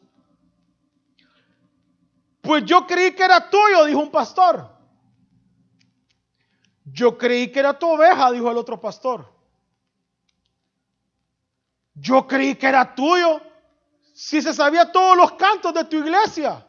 Pues 2.42 2.66
yo 2.66 2.88
creí 2.88 3.14
que 3.14 3.24
era 3.24 3.50
tuyo, 3.50 3.86
dijo 3.86 4.00
un 4.00 4.12
pastor. 4.12 4.70
Yo 6.86 7.18
creí 7.18 7.52
que 7.52 7.60
era 7.60 7.78
tu 7.78 7.88
oveja, 7.88 8.32
dijo 8.32 8.50
el 8.50 8.58
otro 8.58 8.80
pastor. 8.80 9.32
Yo 11.94 12.26
creí 12.26 12.56
que 12.56 12.68
era 12.68 12.96
tuyo. 12.96 13.42
Si 14.14 14.42
se 14.42 14.54
sabía 14.54 14.92
todos 14.92 15.16
los 15.16 15.34
cantos 15.34 15.74
de 15.74 15.86
tu 15.86 15.98
iglesia. 15.98 16.66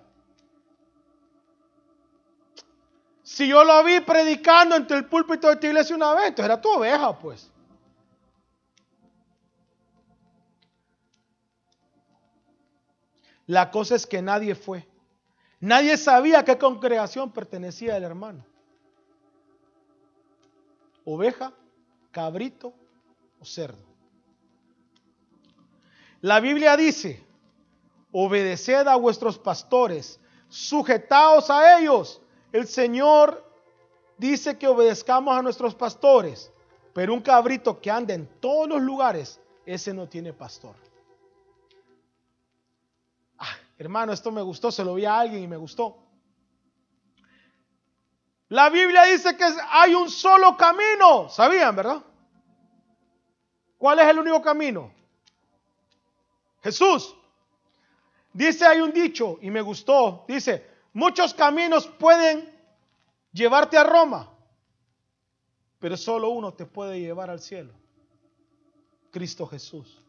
Si 3.23 3.47
yo 3.47 3.63
lo 3.65 3.83
vi 3.85 4.01
predicando 4.01 4.75
entre 4.75 4.99
el 4.99 5.07
púlpito 5.07 5.49
de 5.49 5.57
tu 5.57 5.67
iglesia 5.67 5.95
una 5.95 6.15
vez, 6.15 6.27
entonces 6.27 6.45
era 6.45 6.61
tu 6.61 6.69
oveja, 6.69 7.17
pues. 7.19 7.51
La 13.51 13.73
cosa 13.73 13.97
es 13.97 14.07
que 14.07 14.23
nadie 14.23 14.55
fue. 14.55 14.87
Nadie 15.59 15.97
sabía 15.97 16.39
a 16.39 16.45
qué 16.45 16.57
congregación 16.57 17.33
pertenecía 17.33 17.97
el 17.97 18.05
hermano. 18.05 18.47
Oveja, 21.05 21.53
cabrito 22.13 22.73
o 23.41 23.45
cerdo. 23.45 23.83
La 26.21 26.39
Biblia 26.39 26.77
dice, 26.77 27.25
obedeced 28.13 28.87
a 28.87 28.95
vuestros 28.95 29.37
pastores, 29.37 30.21
sujetaos 30.49 31.51
a 31.51 31.81
ellos. 31.81 32.23
El 32.53 32.69
Señor 32.69 33.45
dice 34.17 34.59
que 34.59 34.69
obedezcamos 34.69 35.37
a 35.37 35.43
nuestros 35.43 35.75
pastores, 35.75 36.53
pero 36.95 37.13
un 37.13 37.21
cabrito 37.21 37.81
que 37.81 37.91
anda 37.91 38.15
en 38.15 38.29
todos 38.39 38.69
los 38.69 38.81
lugares, 38.81 39.41
ese 39.67 39.93
no 39.93 40.09
tiene 40.09 40.33
pastor. 40.33 40.90
Hermano, 43.81 44.13
esto 44.13 44.31
me 44.31 44.43
gustó, 44.43 44.71
se 44.71 44.85
lo 44.85 44.93
vi 44.93 45.07
a 45.07 45.19
alguien 45.19 45.43
y 45.43 45.49
me 45.49 45.57
gustó. 45.57 45.97
La 48.49 48.69
Biblia 48.69 49.05
dice 49.05 49.35
que 49.39 49.45
hay 49.71 49.95
un 49.95 50.11
solo 50.11 50.55
camino, 50.55 51.31
¿sabían, 51.31 51.75
verdad? 51.75 52.05
¿Cuál 53.79 54.01
es 54.01 54.07
el 54.09 54.19
único 54.19 54.43
camino? 54.43 54.93
Jesús. 56.63 57.17
Dice, 58.35 58.67
hay 58.67 58.83
un 58.83 58.93
dicho, 58.93 59.39
y 59.41 59.51
me 59.51 59.63
gustó, 59.63 60.27
dice, 60.29 60.69
muchos 60.93 61.33
caminos 61.33 61.87
pueden 61.87 62.55
llevarte 63.33 63.79
a 63.79 63.85
Roma, 63.85 64.31
pero 65.79 65.97
solo 65.97 66.29
uno 66.29 66.53
te 66.53 66.67
puede 66.67 67.01
llevar 67.01 67.31
al 67.31 67.41
cielo, 67.41 67.73
Cristo 69.11 69.47
Jesús. 69.47 70.05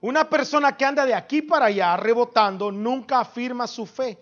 Una 0.00 0.28
persona 0.28 0.76
que 0.76 0.84
anda 0.84 1.04
de 1.04 1.14
aquí 1.14 1.42
para 1.42 1.66
allá 1.66 1.96
rebotando 1.96 2.72
nunca 2.72 3.20
afirma 3.20 3.66
su 3.66 3.84
fe. 3.84 4.18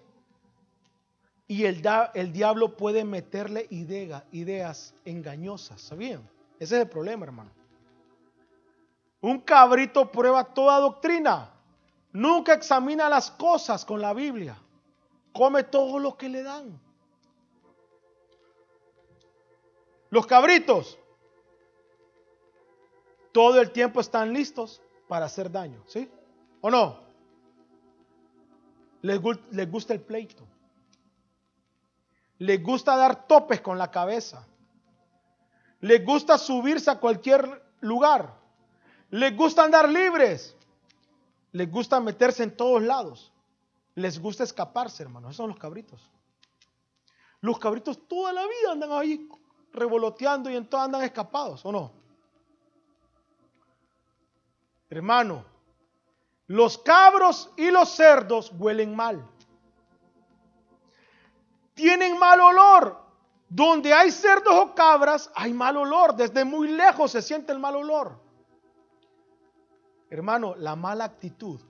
Y 1.47 1.64
el, 1.64 1.83
el 2.14 2.33
diablo 2.33 2.76
puede 2.76 3.05
meterle 3.05 3.66
ideas 3.70 4.95
engañosas, 5.05 5.81
¿sabían? 5.81 6.29
Ese 6.59 6.76
es 6.76 6.83
el 6.83 6.89
problema, 6.89 7.24
hermano. 7.24 7.51
Un 9.20 9.41
cabrito 9.41 10.11
prueba 10.11 10.45
toda 10.45 10.81
doctrina. 10.81 11.51
Nunca 12.12 12.55
examina 12.55 13.09
las 13.09 13.31
cosas 13.31 13.85
con 13.85 14.01
la 14.01 14.12
Biblia. 14.12 14.59
Come 15.33 15.62
todo 15.64 15.99
lo 15.99 16.16
que 16.16 16.29
le 16.29 16.43
dan. 16.43 16.81
Los 20.11 20.26
cabritos 20.26 20.99
todo 23.33 23.61
el 23.61 23.70
tiempo 23.70 24.01
están 24.01 24.33
listos 24.33 24.83
para 25.09 25.27
hacer 25.27 25.51
daño, 25.51 25.83
¿sí? 25.87 26.09
¿O 26.61 26.71
no? 26.71 27.01
Les, 29.03 29.21
gusta 29.71 29.95
el 29.95 30.01
pleito. 30.01 30.47
Les 32.39 32.63
gusta 32.63 32.97
dar 32.97 33.27
topes 33.27 33.61
con 33.61 33.79
la 33.79 33.91
cabeza. 33.91 34.47
Les 35.81 36.05
gusta 36.05 36.37
subirse 36.39 36.91
a 36.91 37.01
cualquier 37.01 37.63
lugar. 37.81 38.35
Les 39.11 39.37
gusta 39.37 39.65
andar 39.65 39.89
libres. 39.89 40.55
Les 41.53 41.71
gusta 41.71 42.01
meterse 42.01 42.43
en 42.43 42.57
todos 42.57 42.83
lados. 42.83 43.33
Les 43.95 44.21
gusta 44.21 44.45
escaparse, 44.45 45.03
hermanos. 45.03 45.31
Esos 45.31 45.37
son 45.37 45.51
los 45.51 45.59
cabritos. 45.59 46.01
Los 47.41 47.59
cabritos 47.59 48.07
toda 48.09 48.33
la 48.33 48.43
vida 48.43 48.73
andan 48.73 48.93
ahí 48.93 49.29
revoloteando 49.73 50.51
y 50.51 50.57
en 50.57 50.69
todo 50.69 50.81
andan 50.81 51.03
escapados, 51.03 51.65
¿o 51.65 51.73
no? 51.73 51.97
Hermano, 54.91 55.45
los 56.47 56.78
cabros 56.78 57.51
y 57.57 57.70
los 57.70 57.91
cerdos 57.91 58.53
huelen 58.59 58.97
mal. 58.97 59.24
Tienen 61.74 62.18
mal 62.18 62.41
olor. 62.41 63.07
Donde 63.51 63.95
hay 63.95 64.11
cerdos 64.11 64.53
o 64.55 64.74
cabras, 64.74 65.30
hay 65.34 65.55
mal 65.55 65.76
olor. 65.76 66.14
Desde 66.14 66.45
muy 66.45 66.68
lejos 66.68 67.12
se 67.12 67.22
siente 67.22 67.53
el 67.53 67.59
mal 67.59 67.76
olor. 67.76 68.20
Hermano, 70.11 70.55
la 70.57 70.76
mala 70.76 71.05
actitud 71.05 71.61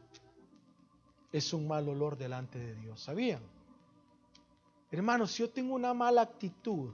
es 1.32 1.52
un 1.52 1.68
mal 1.68 1.88
olor 1.88 2.16
delante 2.16 2.58
de 2.58 2.74
Dios. 2.74 3.00
¿Sabían? 3.00 3.42
Hermano, 4.90 5.26
si 5.26 5.42
yo 5.42 5.50
tengo 5.50 5.74
una 5.74 5.92
mala 5.92 6.22
actitud, 6.22 6.92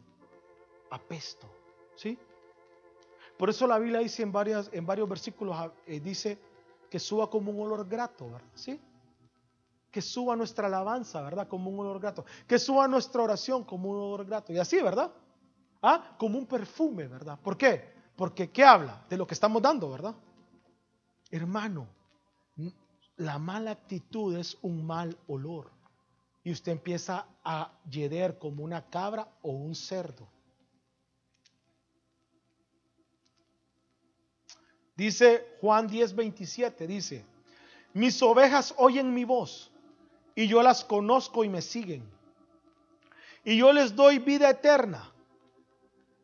apesto. 0.91 1.49
¿Sí? 1.97 2.19
Por 3.39 3.51
eso 3.51 3.67
la 3.67 3.79
Biblia 3.79 4.01
dice 4.01 4.23
en, 4.23 4.33
en 4.73 4.87
varios 4.87 5.09
versículos, 5.09 5.57
eh, 5.87 6.01
dice 6.01 6.39
que 6.89 6.99
suba 6.99 7.29
como 7.29 7.51
un 7.51 7.61
olor 7.67 7.89
grato, 7.89 8.31
¿verdad? 8.31 8.49
¿Sí? 8.55 8.81
Que 9.91 10.01
suba 10.01 10.37
nuestra 10.37 10.67
alabanza, 10.67 11.21
¿verdad? 11.23 11.49
Como 11.49 11.71
un 11.71 11.81
olor 11.81 12.01
grato. 12.01 12.25
Que 12.47 12.59
suba 12.59 12.87
nuestra 12.87 13.23
oración 13.23 13.65
como 13.65 13.91
un 13.91 13.97
olor 13.97 14.25
grato. 14.25 14.53
Y 14.53 14.59
así, 14.59 14.81
¿verdad? 14.81 15.13
¿Ah? 15.83 16.15
Como 16.19 16.39
un 16.39 16.47
perfume, 16.47 17.09
¿verdad? 17.09 17.39
¿Por 17.43 17.57
qué? 17.57 17.93
Porque 18.17 18.51
¿qué 18.51 18.65
habla? 18.65 19.05
De 19.09 19.17
lo 19.17 19.27
que 19.27 19.35
estamos 19.35 19.61
dando, 19.61 19.91
¿verdad? 19.91 20.15
Hermano, 21.31 21.89
la 23.17 23.39
mala 23.39 23.73
actitud 23.73 24.37
es 24.37 24.57
un 24.63 24.87
mal 24.87 25.17
olor. 25.27 25.71
Y 26.43 26.53
usted 26.53 26.73
empieza 26.73 27.27
a 27.43 27.73
yeder 27.89 28.39
como 28.39 28.63
una 28.63 28.89
cabra 28.89 29.29
o 29.43 29.51
un 29.51 29.75
cerdo. 29.75 30.29
Dice 34.97 35.57
Juan 35.61 35.89
10, 35.89 36.15
27, 36.15 36.87
dice, 36.87 37.25
mis 37.93 38.23
ovejas 38.23 38.75
oyen 38.77 39.13
mi 39.13 39.25
voz 39.25 39.71
y 40.35 40.47
yo 40.47 40.63
las 40.63 40.85
conozco 40.85 41.45
y 41.45 41.49
me 41.49 41.63
siguen. 41.63 42.09
Y 43.45 43.59
yo 43.59 43.73
les 43.73 43.95
doy 43.95 44.19
vida 44.19 44.51
eterna 44.51 45.13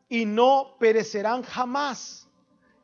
y 0.08 0.24
no 0.24 0.76
perecerán 0.78 1.42
jamás, 1.42 2.28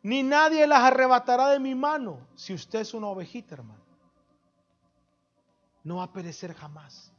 ni 0.02 0.22
nadie 0.22 0.66
las 0.66 0.82
arrebatará 0.82 1.48
de 1.48 1.58
mi 1.58 1.74
mano. 1.74 2.18
Si 2.36 2.54
usted 2.54 2.80
es 2.80 2.94
una 2.94 3.08
ovejita, 3.08 3.54
hermano, 3.54 3.82
no 5.82 5.96
va 5.96 6.04
a 6.04 6.12
perecer 6.12 6.52
jamás. 6.54 7.12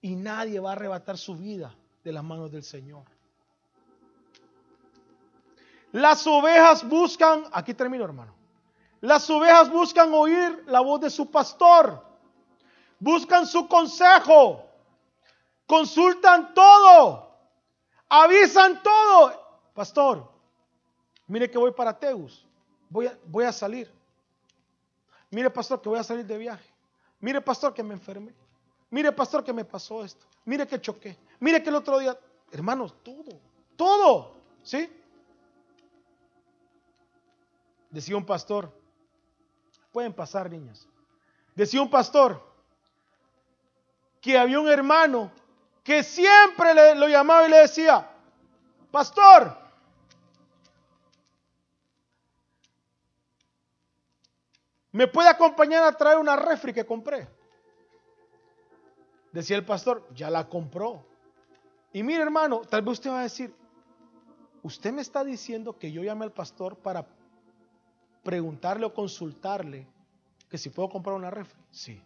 Y 0.00 0.16
nadie 0.16 0.60
va 0.60 0.70
a 0.70 0.72
arrebatar 0.72 1.16
su 1.16 1.36
vida 1.36 1.74
de 2.02 2.12
las 2.12 2.22
manos 2.22 2.52
del 2.52 2.62
Señor. 2.62 3.04
Las 5.94 6.26
ovejas 6.26 6.82
buscan, 6.88 7.44
aquí 7.52 7.72
termino 7.72 8.04
hermano, 8.04 8.34
las 9.00 9.30
ovejas 9.30 9.70
buscan 9.70 10.12
oír 10.12 10.64
la 10.66 10.80
voz 10.80 11.00
de 11.00 11.08
su 11.08 11.30
pastor, 11.30 12.04
buscan 12.98 13.46
su 13.46 13.68
consejo, 13.68 14.66
consultan 15.68 16.52
todo, 16.52 17.30
avisan 18.08 18.82
todo. 18.82 19.40
Pastor, 19.72 20.28
mire 21.28 21.48
que 21.48 21.58
voy 21.58 21.70
para 21.70 21.96
Teus, 21.96 22.44
voy 22.90 23.44
a, 23.44 23.52
salir. 23.52 23.88
Mire, 25.30 25.48
pastor, 25.48 25.80
que 25.80 25.88
voy 25.88 26.00
a 26.00 26.02
salir 26.02 26.26
de 26.26 26.38
viaje. 26.38 26.68
Mire, 27.20 27.40
pastor, 27.40 27.72
que 27.72 27.84
me 27.84 27.94
enfermé. 27.94 28.34
Mire, 28.90 29.12
pastor, 29.12 29.44
que 29.44 29.52
me 29.52 29.64
pasó 29.64 30.04
esto. 30.04 30.26
Mire 30.44 30.66
que 30.66 30.80
choqué. 30.80 31.16
Mire 31.38 31.62
que 31.62 31.68
el 31.68 31.76
otro 31.76 32.00
día, 32.00 32.18
hermanos, 32.50 32.96
todo, 33.04 33.38
todo, 33.76 34.32
¿sí? 34.64 34.90
Decía 37.94 38.16
un 38.16 38.26
pastor, 38.26 38.76
pueden 39.92 40.12
pasar 40.12 40.50
niñas, 40.50 40.88
decía 41.54 41.80
un 41.80 41.88
pastor 41.88 42.44
que 44.20 44.36
había 44.36 44.58
un 44.58 44.66
hermano 44.66 45.30
que 45.84 46.02
siempre 46.02 46.74
le, 46.74 46.96
lo 46.96 47.06
llamaba 47.06 47.46
y 47.46 47.50
le 47.50 47.58
decía, 47.58 48.10
pastor, 48.90 49.56
¿me 54.90 55.06
puede 55.06 55.28
acompañar 55.28 55.84
a 55.84 55.96
traer 55.96 56.18
una 56.18 56.34
refri 56.34 56.72
que 56.72 56.84
compré? 56.84 57.28
Decía 59.30 59.56
el 59.56 59.64
pastor, 59.64 60.04
ya 60.12 60.30
la 60.30 60.48
compró. 60.48 61.06
Y 61.92 62.02
mire 62.02 62.22
hermano, 62.22 62.62
tal 62.62 62.82
vez 62.82 62.94
usted 62.94 63.10
va 63.10 63.20
a 63.20 63.22
decir, 63.22 63.54
usted 64.64 64.92
me 64.92 65.02
está 65.02 65.22
diciendo 65.22 65.78
que 65.78 65.92
yo 65.92 66.02
llame 66.02 66.24
al 66.24 66.32
pastor 66.32 66.76
para 66.76 67.06
preguntarle 68.24 68.86
o 68.86 68.94
consultarle 68.94 69.86
que 70.48 70.58
si 70.58 70.70
puedo 70.70 70.88
comprar 70.88 71.14
una 71.14 71.30
refri. 71.30 71.60
Sí. 71.70 72.02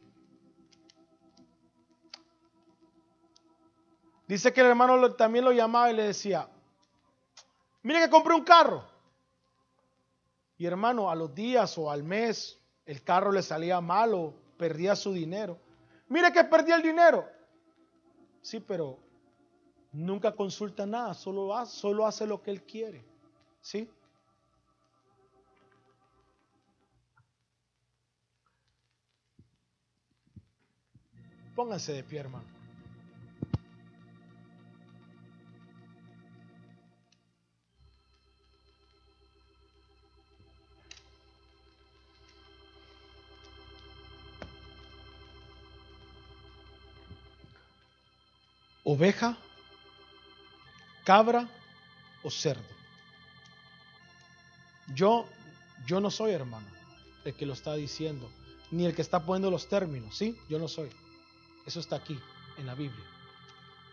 Dice 4.27 4.53
que 4.53 4.61
el 4.61 4.67
hermano 4.67 5.15
también 5.15 5.45
lo 5.45 5.53
llamaba 5.53 5.91
y 5.91 5.97
le 5.97 6.03
decía, 6.03 6.49
mire 7.83 8.01
que 8.01 8.11
compré 8.11 8.35
un 8.35 8.45
carro. 8.45 8.85
Y 10.59 10.67
hermano, 10.67 11.09
a 11.09 11.15
los 11.15 11.35
días 11.35 11.79
o 11.79 11.91
al 11.91 12.03
mes 12.03 12.59
el 12.85 13.03
carro 13.03 13.33
le 13.33 13.43
salía 13.43 13.81
malo, 13.81 14.35
perdía 14.59 14.97
su 14.97 15.13
dinero. 15.13 15.59
Mire 16.09 16.33
que 16.33 16.45
perdí 16.45 16.73
el 16.73 16.83
dinero. 16.83 17.27
Sí, 18.43 18.61
pero 18.61 18.99
nunca 19.93 20.33
consulta 20.33 20.85
nada, 20.85 21.15
solo 21.15 21.65
solo 21.67 22.07
hace 22.07 22.27
lo 22.27 22.43
que 22.43 22.51
él 22.51 22.63
quiere. 22.63 23.05
¿Sí? 23.61 23.89
Pónganse 31.59 31.93
de 31.93 32.05
pie, 32.05 32.21
hermano. 32.21 32.45
Oveja, 48.85 49.37
cabra 51.03 51.49
o 52.23 52.31
cerdo. 52.31 52.63
Yo, 54.95 55.27
yo 55.89 55.99
no 55.99 56.13
soy 56.13 56.31
hermano 56.31 56.69
el 57.25 57.35
que 57.35 57.47
lo 57.47 57.55
está 57.55 57.75
diciendo, 57.75 58.31
ni 58.71 58.87
el 58.87 58.95
que 58.95 59.03
está 59.03 59.27
poniendo 59.27 59.51
los 59.51 59.69
términos, 59.69 60.17
¿sí? 60.17 60.39
Yo 60.49 60.61
no 60.61 60.69
soy. 60.69 60.89
Eso 61.69 61.81
está 61.81 61.97
aquí 61.97 62.19
en 62.57 62.65
la 62.65 62.75
Biblia. 62.75 63.05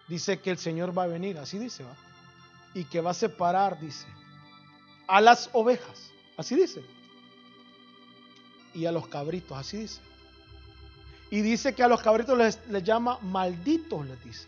Dice 0.07 0.39
que 0.39 0.49
el 0.49 0.57
Señor 0.57 0.97
va 0.97 1.03
a 1.03 1.07
venir, 1.07 1.37
así 1.37 1.59
dice, 1.59 1.83
¿va? 1.83 1.93
Y 2.73 2.85
que 2.85 3.01
va 3.01 3.11
a 3.11 3.13
separar, 3.13 3.77
dice, 3.81 4.07
a 5.07 5.19
las 5.19 5.49
ovejas, 5.51 6.09
así 6.37 6.55
dice. 6.55 6.81
Y 8.73 8.85
a 8.85 8.93
los 8.93 9.09
cabritos, 9.09 9.57
así 9.57 9.75
dice. 9.75 9.99
Y 11.29 11.41
dice 11.41 11.75
que 11.75 11.83
a 11.83 11.89
los 11.89 12.01
cabritos 12.01 12.37
les, 12.37 12.65
les 12.69 12.81
llama 12.81 13.19
malditos, 13.21 14.07
les 14.07 14.23
dice. 14.23 14.47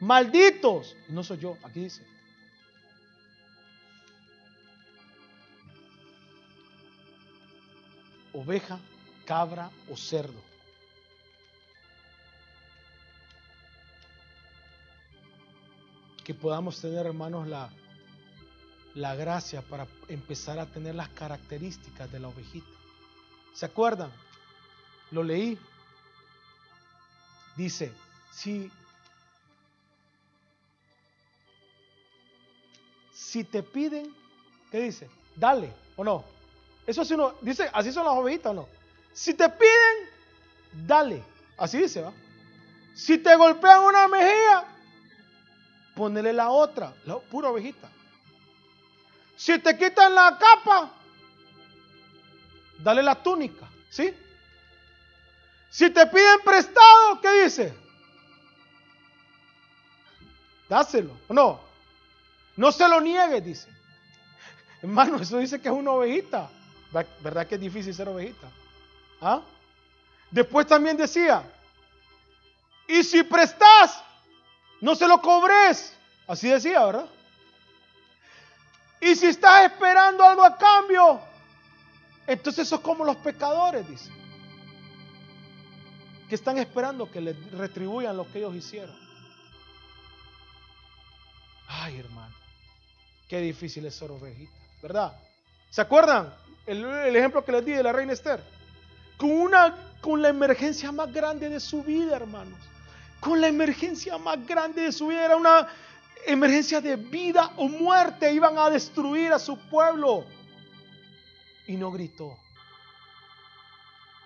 Malditos. 0.00 0.94
No 1.08 1.24
soy 1.24 1.38
yo, 1.38 1.56
aquí 1.62 1.80
dice. 1.80 2.04
Oveja, 8.34 8.78
cabra 9.24 9.70
o 9.90 9.96
cerdo. 9.96 10.51
Que 16.32 16.38
podamos 16.38 16.80
tener, 16.80 17.04
hermanos, 17.04 17.46
la, 17.46 17.68
la 18.94 19.14
gracia 19.14 19.60
para 19.60 19.86
empezar 20.08 20.58
a 20.58 20.64
tener 20.64 20.94
las 20.94 21.10
características 21.10 22.10
de 22.10 22.20
la 22.20 22.28
ovejita. 22.28 22.66
¿Se 23.52 23.66
acuerdan? 23.66 24.10
Lo 25.10 25.22
leí. 25.22 25.58
Dice, 27.54 27.92
si, 28.32 28.70
si 33.12 33.44
te 33.44 33.62
piden, 33.62 34.14
¿qué 34.70 34.80
dice? 34.80 35.10
Dale 35.36 35.70
o 35.96 36.04
no. 36.04 36.24
Eso 36.86 37.04
sí 37.04 37.12
uno, 37.12 37.34
dice, 37.42 37.68
así 37.74 37.92
son 37.92 38.06
las 38.06 38.14
ovejitas 38.14 38.52
o 38.52 38.54
no. 38.54 38.68
Si 39.12 39.34
te 39.34 39.50
piden, 39.50 40.86
dale. 40.86 41.22
Así 41.58 41.76
dice, 41.76 42.00
¿va? 42.00 42.12
Si 42.94 43.18
te 43.18 43.36
golpean 43.36 43.84
una 43.84 44.08
mejilla, 44.08 44.71
ponele 45.94 46.32
la 46.32 46.50
otra, 46.50 46.92
la 47.04 47.18
pura 47.18 47.50
ovejita. 47.50 47.88
Si 49.36 49.58
te 49.58 49.76
quitan 49.76 50.14
la 50.14 50.38
capa, 50.38 50.92
dale 52.78 53.02
la 53.02 53.14
túnica, 53.14 53.68
¿sí? 53.90 54.14
Si 55.70 55.90
te 55.90 56.06
piden 56.06 56.40
prestado, 56.44 57.20
¿qué 57.20 57.44
dice? 57.44 57.74
Dáselo, 60.68 61.16
no. 61.28 61.60
No 62.56 62.70
se 62.70 62.88
lo 62.88 63.00
niegues, 63.00 63.44
dice. 63.44 63.68
Hermano, 64.82 65.16
eso 65.16 65.38
dice 65.38 65.60
que 65.60 65.68
es 65.68 65.74
una 65.74 65.92
ovejita. 65.92 66.50
¿Verdad 67.20 67.46
que 67.46 67.54
es 67.54 67.60
difícil 67.60 67.94
ser 67.94 68.08
ovejita? 68.08 68.50
¿Ah? 69.20 69.40
Después 70.30 70.66
también 70.66 70.96
decía, 70.96 71.42
y 72.86 73.02
si 73.02 73.22
prestas, 73.22 74.02
no 74.82 74.94
se 74.96 75.08
lo 75.08 75.22
cobres. 75.22 75.94
Así 76.26 76.48
decía, 76.48 76.84
¿verdad? 76.84 77.06
Y 79.00 79.14
si 79.16 79.26
estás 79.26 79.64
esperando 79.64 80.22
algo 80.24 80.44
a 80.44 80.58
cambio, 80.58 81.20
entonces 82.26 82.68
sos 82.68 82.80
como 82.80 83.04
los 83.04 83.16
pecadores, 83.16 83.88
dice. 83.88 84.10
Que 86.28 86.34
están 86.34 86.58
esperando 86.58 87.10
que 87.10 87.20
les 87.20 87.52
retribuyan 87.52 88.16
lo 88.16 88.30
que 88.30 88.38
ellos 88.38 88.54
hicieron. 88.54 88.96
Ay, 91.68 91.98
hermano, 91.98 92.34
qué 93.28 93.40
difícil 93.40 93.86
es 93.86 93.94
ser 93.94 94.10
ovejita, 94.10 94.52
¿verdad? 94.82 95.16
¿Se 95.70 95.80
acuerdan 95.80 96.34
el, 96.66 96.84
el 96.84 97.16
ejemplo 97.16 97.44
que 97.44 97.52
les 97.52 97.64
di 97.64 97.72
de 97.72 97.82
la 97.82 97.92
reina 97.92 98.12
Esther? 98.12 98.42
Con, 99.16 99.30
una, 99.30 99.74
con 100.00 100.20
la 100.20 100.28
emergencia 100.28 100.90
más 100.92 101.12
grande 101.12 101.48
de 101.48 101.60
su 101.60 101.82
vida, 101.82 102.16
hermanos. 102.16 102.58
Con 103.22 103.40
la 103.40 103.46
emergencia 103.46 104.18
más 104.18 104.44
grande 104.44 104.82
de 104.82 104.92
su 104.92 105.06
vida. 105.06 105.24
Era 105.24 105.36
una 105.36 105.68
emergencia 106.26 106.80
de 106.80 106.96
vida 106.96 107.52
o 107.56 107.68
muerte. 107.68 108.32
Iban 108.32 108.58
a 108.58 108.68
destruir 108.68 109.32
a 109.32 109.38
su 109.38 109.56
pueblo. 109.70 110.26
Y 111.68 111.76
no 111.76 111.92
gritó. 111.92 112.36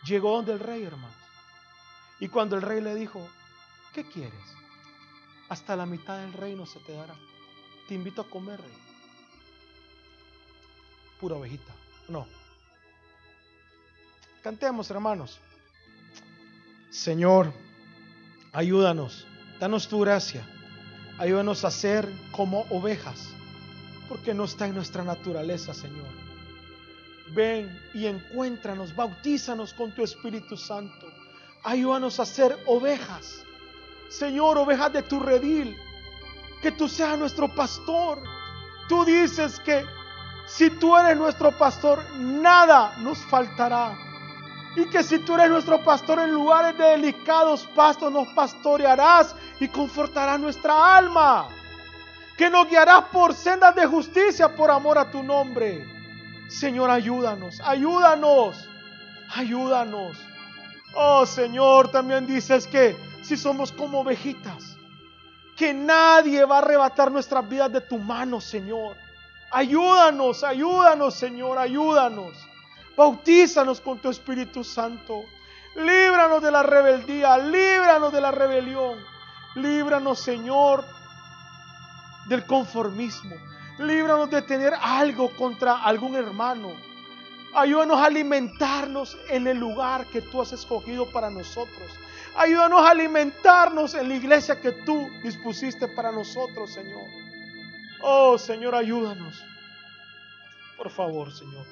Llegó 0.06 0.36
donde 0.36 0.54
el 0.54 0.60
rey, 0.60 0.82
hermanos. 0.82 1.14
Y 2.20 2.28
cuando 2.28 2.56
el 2.56 2.62
rey 2.62 2.80
le 2.80 2.94
dijo, 2.94 3.28
¿qué 3.92 4.02
quieres? 4.02 4.32
Hasta 5.50 5.76
la 5.76 5.84
mitad 5.84 6.18
del 6.18 6.32
reino 6.32 6.64
se 6.64 6.80
te 6.80 6.92
dará. 6.92 7.14
Te 7.88 7.94
invito 7.94 8.22
a 8.22 8.30
comer, 8.30 8.58
rey. 8.58 8.78
Pura 11.20 11.36
ovejita. 11.36 11.74
No. 12.08 12.26
Cantemos, 14.42 14.90
hermanos. 14.90 15.38
Señor, 16.88 17.52
ayúdanos. 18.56 19.26
Danos 19.60 19.86
tu 19.86 20.00
gracia. 20.00 20.42
Ayúdanos 21.18 21.64
a 21.64 21.70
ser 21.70 22.08
como 22.32 22.66
ovejas. 22.70 23.28
Porque 24.08 24.32
no 24.32 24.44
está 24.44 24.66
en 24.66 24.74
nuestra 24.74 25.04
naturaleza, 25.04 25.74
Señor. 25.74 26.08
Ven 27.34 27.68
y 27.92 28.06
encuéntranos, 28.06 28.94
bautízanos 28.94 29.74
con 29.74 29.92
tu 29.92 30.02
Espíritu 30.02 30.56
Santo. 30.56 31.06
Ayúdanos 31.64 32.18
a 32.18 32.24
ser 32.24 32.56
ovejas. 32.66 33.42
Señor, 34.08 34.56
ovejas 34.56 34.92
de 34.92 35.02
tu 35.02 35.20
redil 35.20 35.76
que 36.62 36.72
tú 36.72 36.88
seas 36.88 37.18
nuestro 37.18 37.52
pastor. 37.54 38.22
Tú 38.88 39.04
dices 39.04 39.60
que 39.60 39.84
si 40.46 40.70
tú 40.70 40.96
eres 40.96 41.16
nuestro 41.16 41.50
pastor, 41.58 42.02
nada 42.16 42.96
nos 42.98 43.18
faltará. 43.26 44.05
Y 44.76 44.84
que 44.90 45.02
si 45.02 45.18
tú 45.20 45.34
eres 45.34 45.48
nuestro 45.48 45.82
pastor 45.82 46.18
en 46.20 46.32
lugares 46.32 46.76
de 46.76 46.84
delicados 46.84 47.66
pastos, 47.74 48.12
nos 48.12 48.28
pastorearás 48.28 49.34
y 49.58 49.68
confortarás 49.68 50.38
nuestra 50.38 50.96
alma. 50.96 51.48
Que 52.36 52.50
nos 52.50 52.68
guiarás 52.68 53.04
por 53.04 53.34
sendas 53.34 53.74
de 53.74 53.86
justicia 53.86 54.54
por 54.54 54.70
amor 54.70 54.98
a 54.98 55.10
tu 55.10 55.22
nombre. 55.22 55.86
Señor, 56.48 56.90
ayúdanos, 56.90 57.58
ayúdanos, 57.64 58.68
ayúdanos. 59.34 60.18
Oh 60.94 61.24
Señor, 61.24 61.90
también 61.90 62.26
dices 62.26 62.66
que 62.66 62.96
si 63.22 63.36
somos 63.36 63.72
como 63.72 64.00
ovejitas, 64.00 64.76
que 65.56 65.72
nadie 65.72 66.44
va 66.44 66.56
a 66.56 66.58
arrebatar 66.58 67.10
nuestras 67.10 67.48
vidas 67.48 67.72
de 67.72 67.80
tu 67.80 67.98
mano, 67.98 68.42
Señor. 68.42 68.96
Ayúdanos, 69.50 70.44
ayúdanos, 70.44 71.14
Señor, 71.14 71.56
ayúdanos. 71.56 72.36
Bautízanos 72.96 73.80
con 73.80 73.98
tu 73.98 74.08
Espíritu 74.08 74.64
Santo. 74.64 75.24
Líbranos 75.74 76.42
de 76.42 76.50
la 76.50 76.62
rebeldía, 76.62 77.36
líbranos 77.36 78.12
de 78.12 78.20
la 78.20 78.30
rebelión. 78.30 78.98
Líbranos, 79.54 80.20
Señor, 80.20 80.84
del 82.28 82.46
conformismo. 82.46 83.36
Líbranos 83.78 84.30
de 84.30 84.40
tener 84.42 84.72
algo 84.80 85.30
contra 85.36 85.82
algún 85.82 86.16
hermano. 86.16 86.72
Ayúdanos 87.54 87.98
a 87.98 88.06
alimentarnos 88.06 89.16
en 89.28 89.46
el 89.46 89.58
lugar 89.58 90.06
que 90.06 90.22
tú 90.22 90.40
has 90.40 90.52
escogido 90.52 91.10
para 91.10 91.28
nosotros. 91.28 91.90
Ayúdanos 92.36 92.82
a 92.82 92.90
alimentarnos 92.90 93.94
en 93.94 94.08
la 94.08 94.14
iglesia 94.14 94.60
que 94.60 94.72
tú 94.72 95.08
dispusiste 95.22 95.88
para 95.88 96.12
nosotros, 96.12 96.72
Señor. 96.72 97.04
Oh, 98.02 98.36
Señor, 98.38 98.74
ayúdanos. 98.74 99.42
Por 100.76 100.90
favor, 100.90 101.32
Señor. 101.32 101.64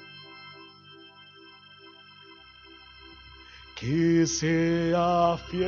Que 3.75 4.25
sea 4.25 5.37
fiel, 5.49 5.67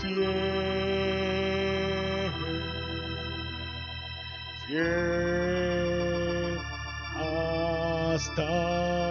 fiel, 0.00 0.24
fiel 4.66 6.58
hasta 8.14 8.48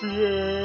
fiel, 0.00 0.61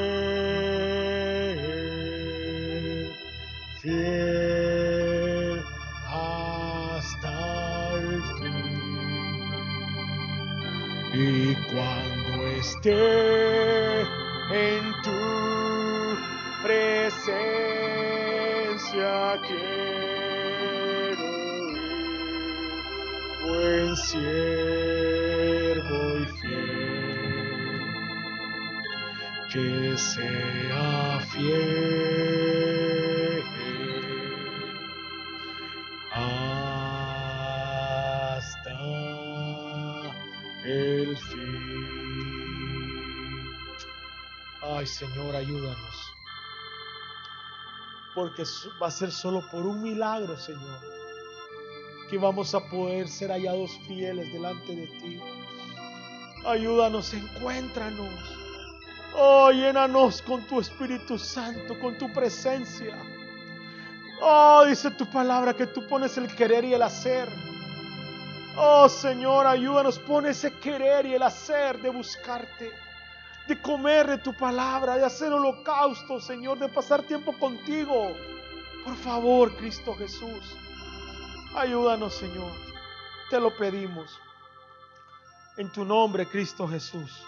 esté 12.78 14.00
en 14.52 14.92
tu 15.02 15.18
presencia, 16.62 17.42
buen 23.44 23.96
siervo 23.96 26.00
y 26.18 26.20
fiel, 26.38 27.82
que 29.52 29.68
sea 29.96 31.20
fiel 31.32 33.42
hasta 36.12 38.70
el 40.64 41.16
fin. 41.16 41.47
Ay 44.78 44.86
Señor, 44.86 45.34
ayúdanos. 45.34 45.96
Porque 48.14 48.44
va 48.80 48.86
a 48.86 48.90
ser 48.90 49.12
solo 49.12 49.42
por 49.50 49.66
un 49.66 49.82
milagro, 49.82 50.36
Señor 50.36 50.98
que 52.08 52.16
vamos 52.16 52.54
a 52.54 52.60
poder 52.60 53.06
ser 53.08 53.30
hallados 53.30 53.78
fieles 53.86 54.32
delante 54.32 54.74
de 54.74 54.86
ti. 54.86 55.20
Ayúdanos, 56.46 57.12
encuéntranos. 57.12 58.14
Oh, 59.14 59.50
llénanos 59.50 60.22
con 60.22 60.42
tu 60.46 60.60
Espíritu 60.60 61.18
Santo, 61.18 61.78
con 61.80 61.98
tu 61.98 62.10
presencia. 62.12 62.96
Oh, 64.22 64.64
dice 64.66 64.90
tu 64.92 65.06
palabra 65.06 65.54
que 65.54 65.66
tú 65.66 65.86
pones 65.86 66.16
el 66.16 66.34
querer 66.34 66.64
y 66.64 66.74
el 66.74 66.82
hacer. 66.82 67.28
Oh 68.56 68.88
Señor, 68.88 69.46
ayúdanos, 69.46 69.98
pon 69.98 70.26
ese 70.26 70.52
querer 70.54 71.06
y 71.06 71.14
el 71.14 71.22
hacer 71.22 71.80
de 71.80 71.90
buscarte, 71.90 72.72
de 73.48 73.60
comer 73.62 74.06
de 74.06 74.18
tu 74.18 74.34
palabra, 74.34 74.96
de 74.96 75.06
hacer 75.06 75.32
holocausto, 75.32 76.20
Señor, 76.20 76.58
de 76.58 76.68
pasar 76.68 77.02
tiempo 77.02 77.32
contigo. 77.38 78.14
Por 78.84 78.94
favor, 78.96 79.56
Cristo 79.56 79.94
Jesús. 79.96 80.54
Ayúdanos, 81.56 82.14
Señor. 82.14 82.52
Te 83.30 83.40
lo 83.40 83.56
pedimos. 83.56 84.20
En 85.56 85.72
tu 85.72 85.82
nombre, 85.82 86.26
Cristo 86.26 86.68
Jesús. 86.68 87.24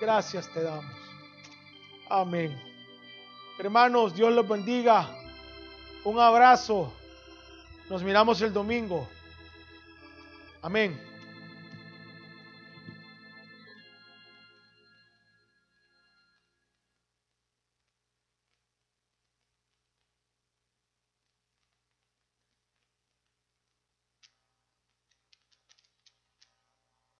Gracias 0.00 0.50
te 0.52 0.62
damos. 0.62 0.96
Amén. 2.08 2.58
Hermanos, 3.58 4.14
Dios 4.14 4.32
los 4.32 4.48
bendiga. 4.48 5.06
Un 6.04 6.18
abrazo. 6.18 6.92
Nos 7.90 8.02
miramos 8.02 8.40
el 8.40 8.54
domingo. 8.54 9.06
Amén. 10.62 11.11